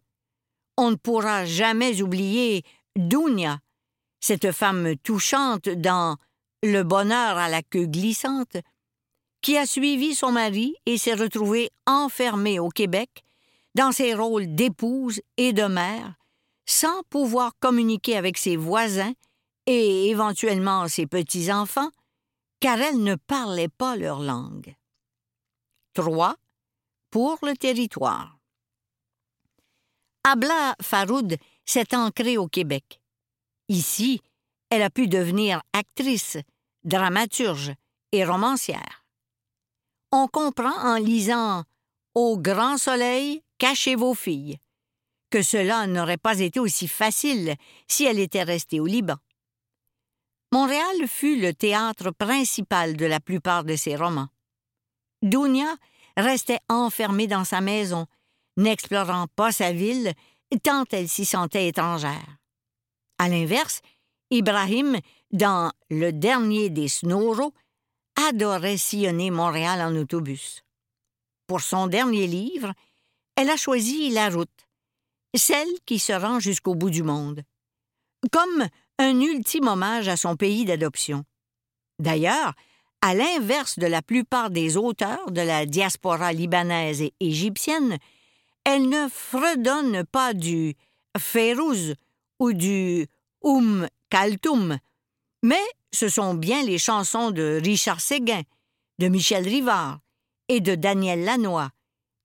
On 0.77 0.91
ne 0.91 0.97
pourra 0.97 1.45
jamais 1.45 2.03
oublier 2.03 2.63
Dounia, 2.97 3.59
cette 4.21 4.53
femme 4.53 4.97
touchante 5.03 5.69
dans 5.69 6.17
Le 6.63 6.83
bonheur 6.83 7.39
à 7.39 7.49
la 7.49 7.63
queue 7.63 7.87
glissante, 7.87 8.57
qui 9.41 9.59
a 9.59 9.67
suivi 9.67 10.15
son 10.15 10.33
mari 10.33 10.77
et 10.87 10.97
s'est 10.99 11.15
retrouvée 11.15 11.71
enfermée 11.87 12.61
au 12.61 12.69
Québec 12.69 13.25
dans 13.75 13.91
ses 13.91 14.15
rôles 14.15 14.55
d'épouse 14.55 15.21
et 15.37 15.53
de 15.53 15.65
mère, 15.65 16.15
sans 16.67 17.03
pouvoir 17.11 17.53
communiquer 17.59 18.17
avec 18.17 18.39
ses 18.39 18.57
voisins 18.57 19.13
et 19.67 20.09
éventuellement 20.09 20.89
ses 20.89 21.07
petits-enfants, 21.07 21.91
car 22.61 22.81
elle 22.81 23.03
ne 23.03 23.15
parlait 23.15 23.69
pas 23.69 23.97
leur 23.97 24.21
langue. 24.21 24.75
3. 25.95 26.37
Pour 27.11 27.39
le 27.43 27.57
territoire. 27.57 28.39
Abla 30.25 30.77
Faroud 30.81 31.37
s'est 31.65 31.95
ancrée 31.95 32.39
au 32.39 32.49
Québec. 32.49 33.01
Ici, 33.69 34.21
elle 34.71 34.83
a 34.83 34.91
pu 34.91 35.09
devenir 35.09 35.63
actrice, 35.73 36.39
dramaturge 36.85 37.73
et 38.13 38.25
romancière. 38.25 39.05
On 40.13 40.29
comprend 40.29 40.77
en 40.79 40.97
lisant 40.97 41.65
Au 42.15 42.39
grand 42.39 42.79
soleil, 42.79 43.43
cachez 43.59 43.95
vos 43.95 44.15
filles 44.15 44.59
que 45.33 45.43
cela 45.43 45.87
n'aurait 45.87 46.19
pas 46.19 46.39
été 46.39 46.61
aussi 46.61 46.87
facile 46.87 47.57
si 47.89 48.05
elle 48.05 48.21
était 48.21 48.43
restée 48.43 48.79
au 48.79 48.87
Liban. 48.87 49.17
Montréal 50.53 51.09
fut 51.09 51.41
le 51.41 51.55
théâtre 51.55 52.11
principal 52.11 52.97
de 52.97 53.07
la 53.07 53.21
plupart 53.21 53.65
de 53.65 53.75
ses 53.75 53.97
romans. 53.97 54.29
Dounia 55.23 55.77
restait 56.17 56.61
enfermée 56.69 57.27
dans 57.27 57.45
sa 57.45 57.61
maison, 57.61 58.07
n'explorant 58.59 59.27
pas 59.35 59.51
sa 59.51 59.73
ville 59.73 60.13
tant 60.59 60.85
elle 60.91 61.09
s'y 61.09 61.25
sentait 61.25 61.69
étrangère. 61.69 62.37
À 63.19 63.29
l'inverse, 63.29 63.81
Ibrahim, 64.31 64.99
dans 65.33 65.73
Le 65.91 66.13
dernier 66.13 66.71
des 66.71 66.89
Snoros, 66.89 67.55
adorait 68.29 68.77
sillonner 68.77 69.31
Montréal 69.31 69.81
en 69.81 69.97
autobus. 69.97 70.63
Pour 71.47 71.61
son 71.61 71.87
dernier 71.87 72.27
livre, 72.27 72.73
elle 73.37 73.51
a 73.51 73.57
choisi 73.57 74.11
la 74.11 74.29
route, 74.29 74.69
celle 75.35 75.69
qui 75.87 75.99
se 75.99 76.13
rend 76.13 76.41
jusqu'au 76.41 76.75
bout 76.75 76.91
du 76.91 77.03
monde, 77.03 77.43
comme 78.31 78.67
un 78.99 79.21
ultime 79.21 79.69
hommage 79.69 80.09
à 80.09 80.17
son 80.17 80.37
pays 80.37 80.65
d'adoption. 80.65 81.25
D'ailleurs, 81.99 82.55
à 83.01 83.15
l'inverse 83.15 83.79
de 83.79 83.87
la 83.87 84.03
plupart 84.03 84.51
des 84.51 84.77
auteurs 84.77 85.31
de 85.31 85.41
la 85.41 85.67
diaspora 85.67 86.33
libanaise 86.33 87.03
et 87.03 87.15
égyptienne, 87.21 87.99
elle 88.65 88.89
ne 88.89 89.09
fredonne 89.09 90.05
pas 90.05 90.35
du 90.35 90.75
Férouz 91.19 91.95
ou 92.39 92.53
du 92.53 93.07
Oum 93.43 93.89
Kaltoum, 94.09 94.79
mais 95.43 95.63
ce 95.93 96.09
sont 96.09 96.35
bien 96.35 96.63
les 96.63 96.79
chansons 96.79 97.31
de 97.31 97.61
Richard 97.63 98.01
Séguin, 98.01 98.43
de 98.99 99.09
Michel 99.09 99.45
Rivard 99.45 99.99
et 100.49 100.61
de 100.61 100.75
Daniel 100.75 101.25
Lanois 101.25 101.71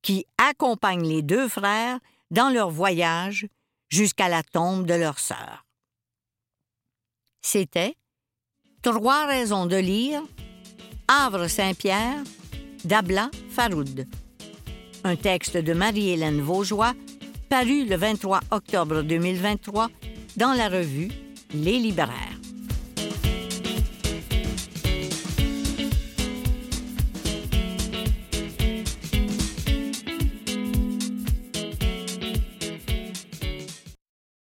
qui 0.01 0.25
accompagnent 0.37 1.07
les 1.07 1.21
deux 1.21 1.49
frères 1.49 1.99
dans 2.31 2.49
leur 2.49 2.69
voyage 2.69 3.47
jusqu'à 3.89 4.29
la 4.29 4.43
tombe 4.43 4.85
de 4.85 4.93
leur 4.93 5.19
sœur. 5.19 5.66
C'était 7.49 7.95
Trois 8.81 9.25
raisons 9.25 9.67
de 9.67 9.77
lire 9.77 10.21
Havre-Saint-Pierre 11.07 12.21
d'Abla 12.83 13.31
Faroud. 13.49 14.05
Un 15.05 15.15
texte 15.15 15.55
de 15.55 15.71
Marie-Hélène 15.71 16.41
Vaugeois 16.41 16.93
paru 17.49 17.85
le 17.85 17.95
23 17.95 18.41
octobre 18.51 19.01
2023 19.01 19.87
dans 20.35 20.51
la 20.51 20.67
revue 20.67 21.09
Les 21.53 21.79
Libraires. 21.79 22.37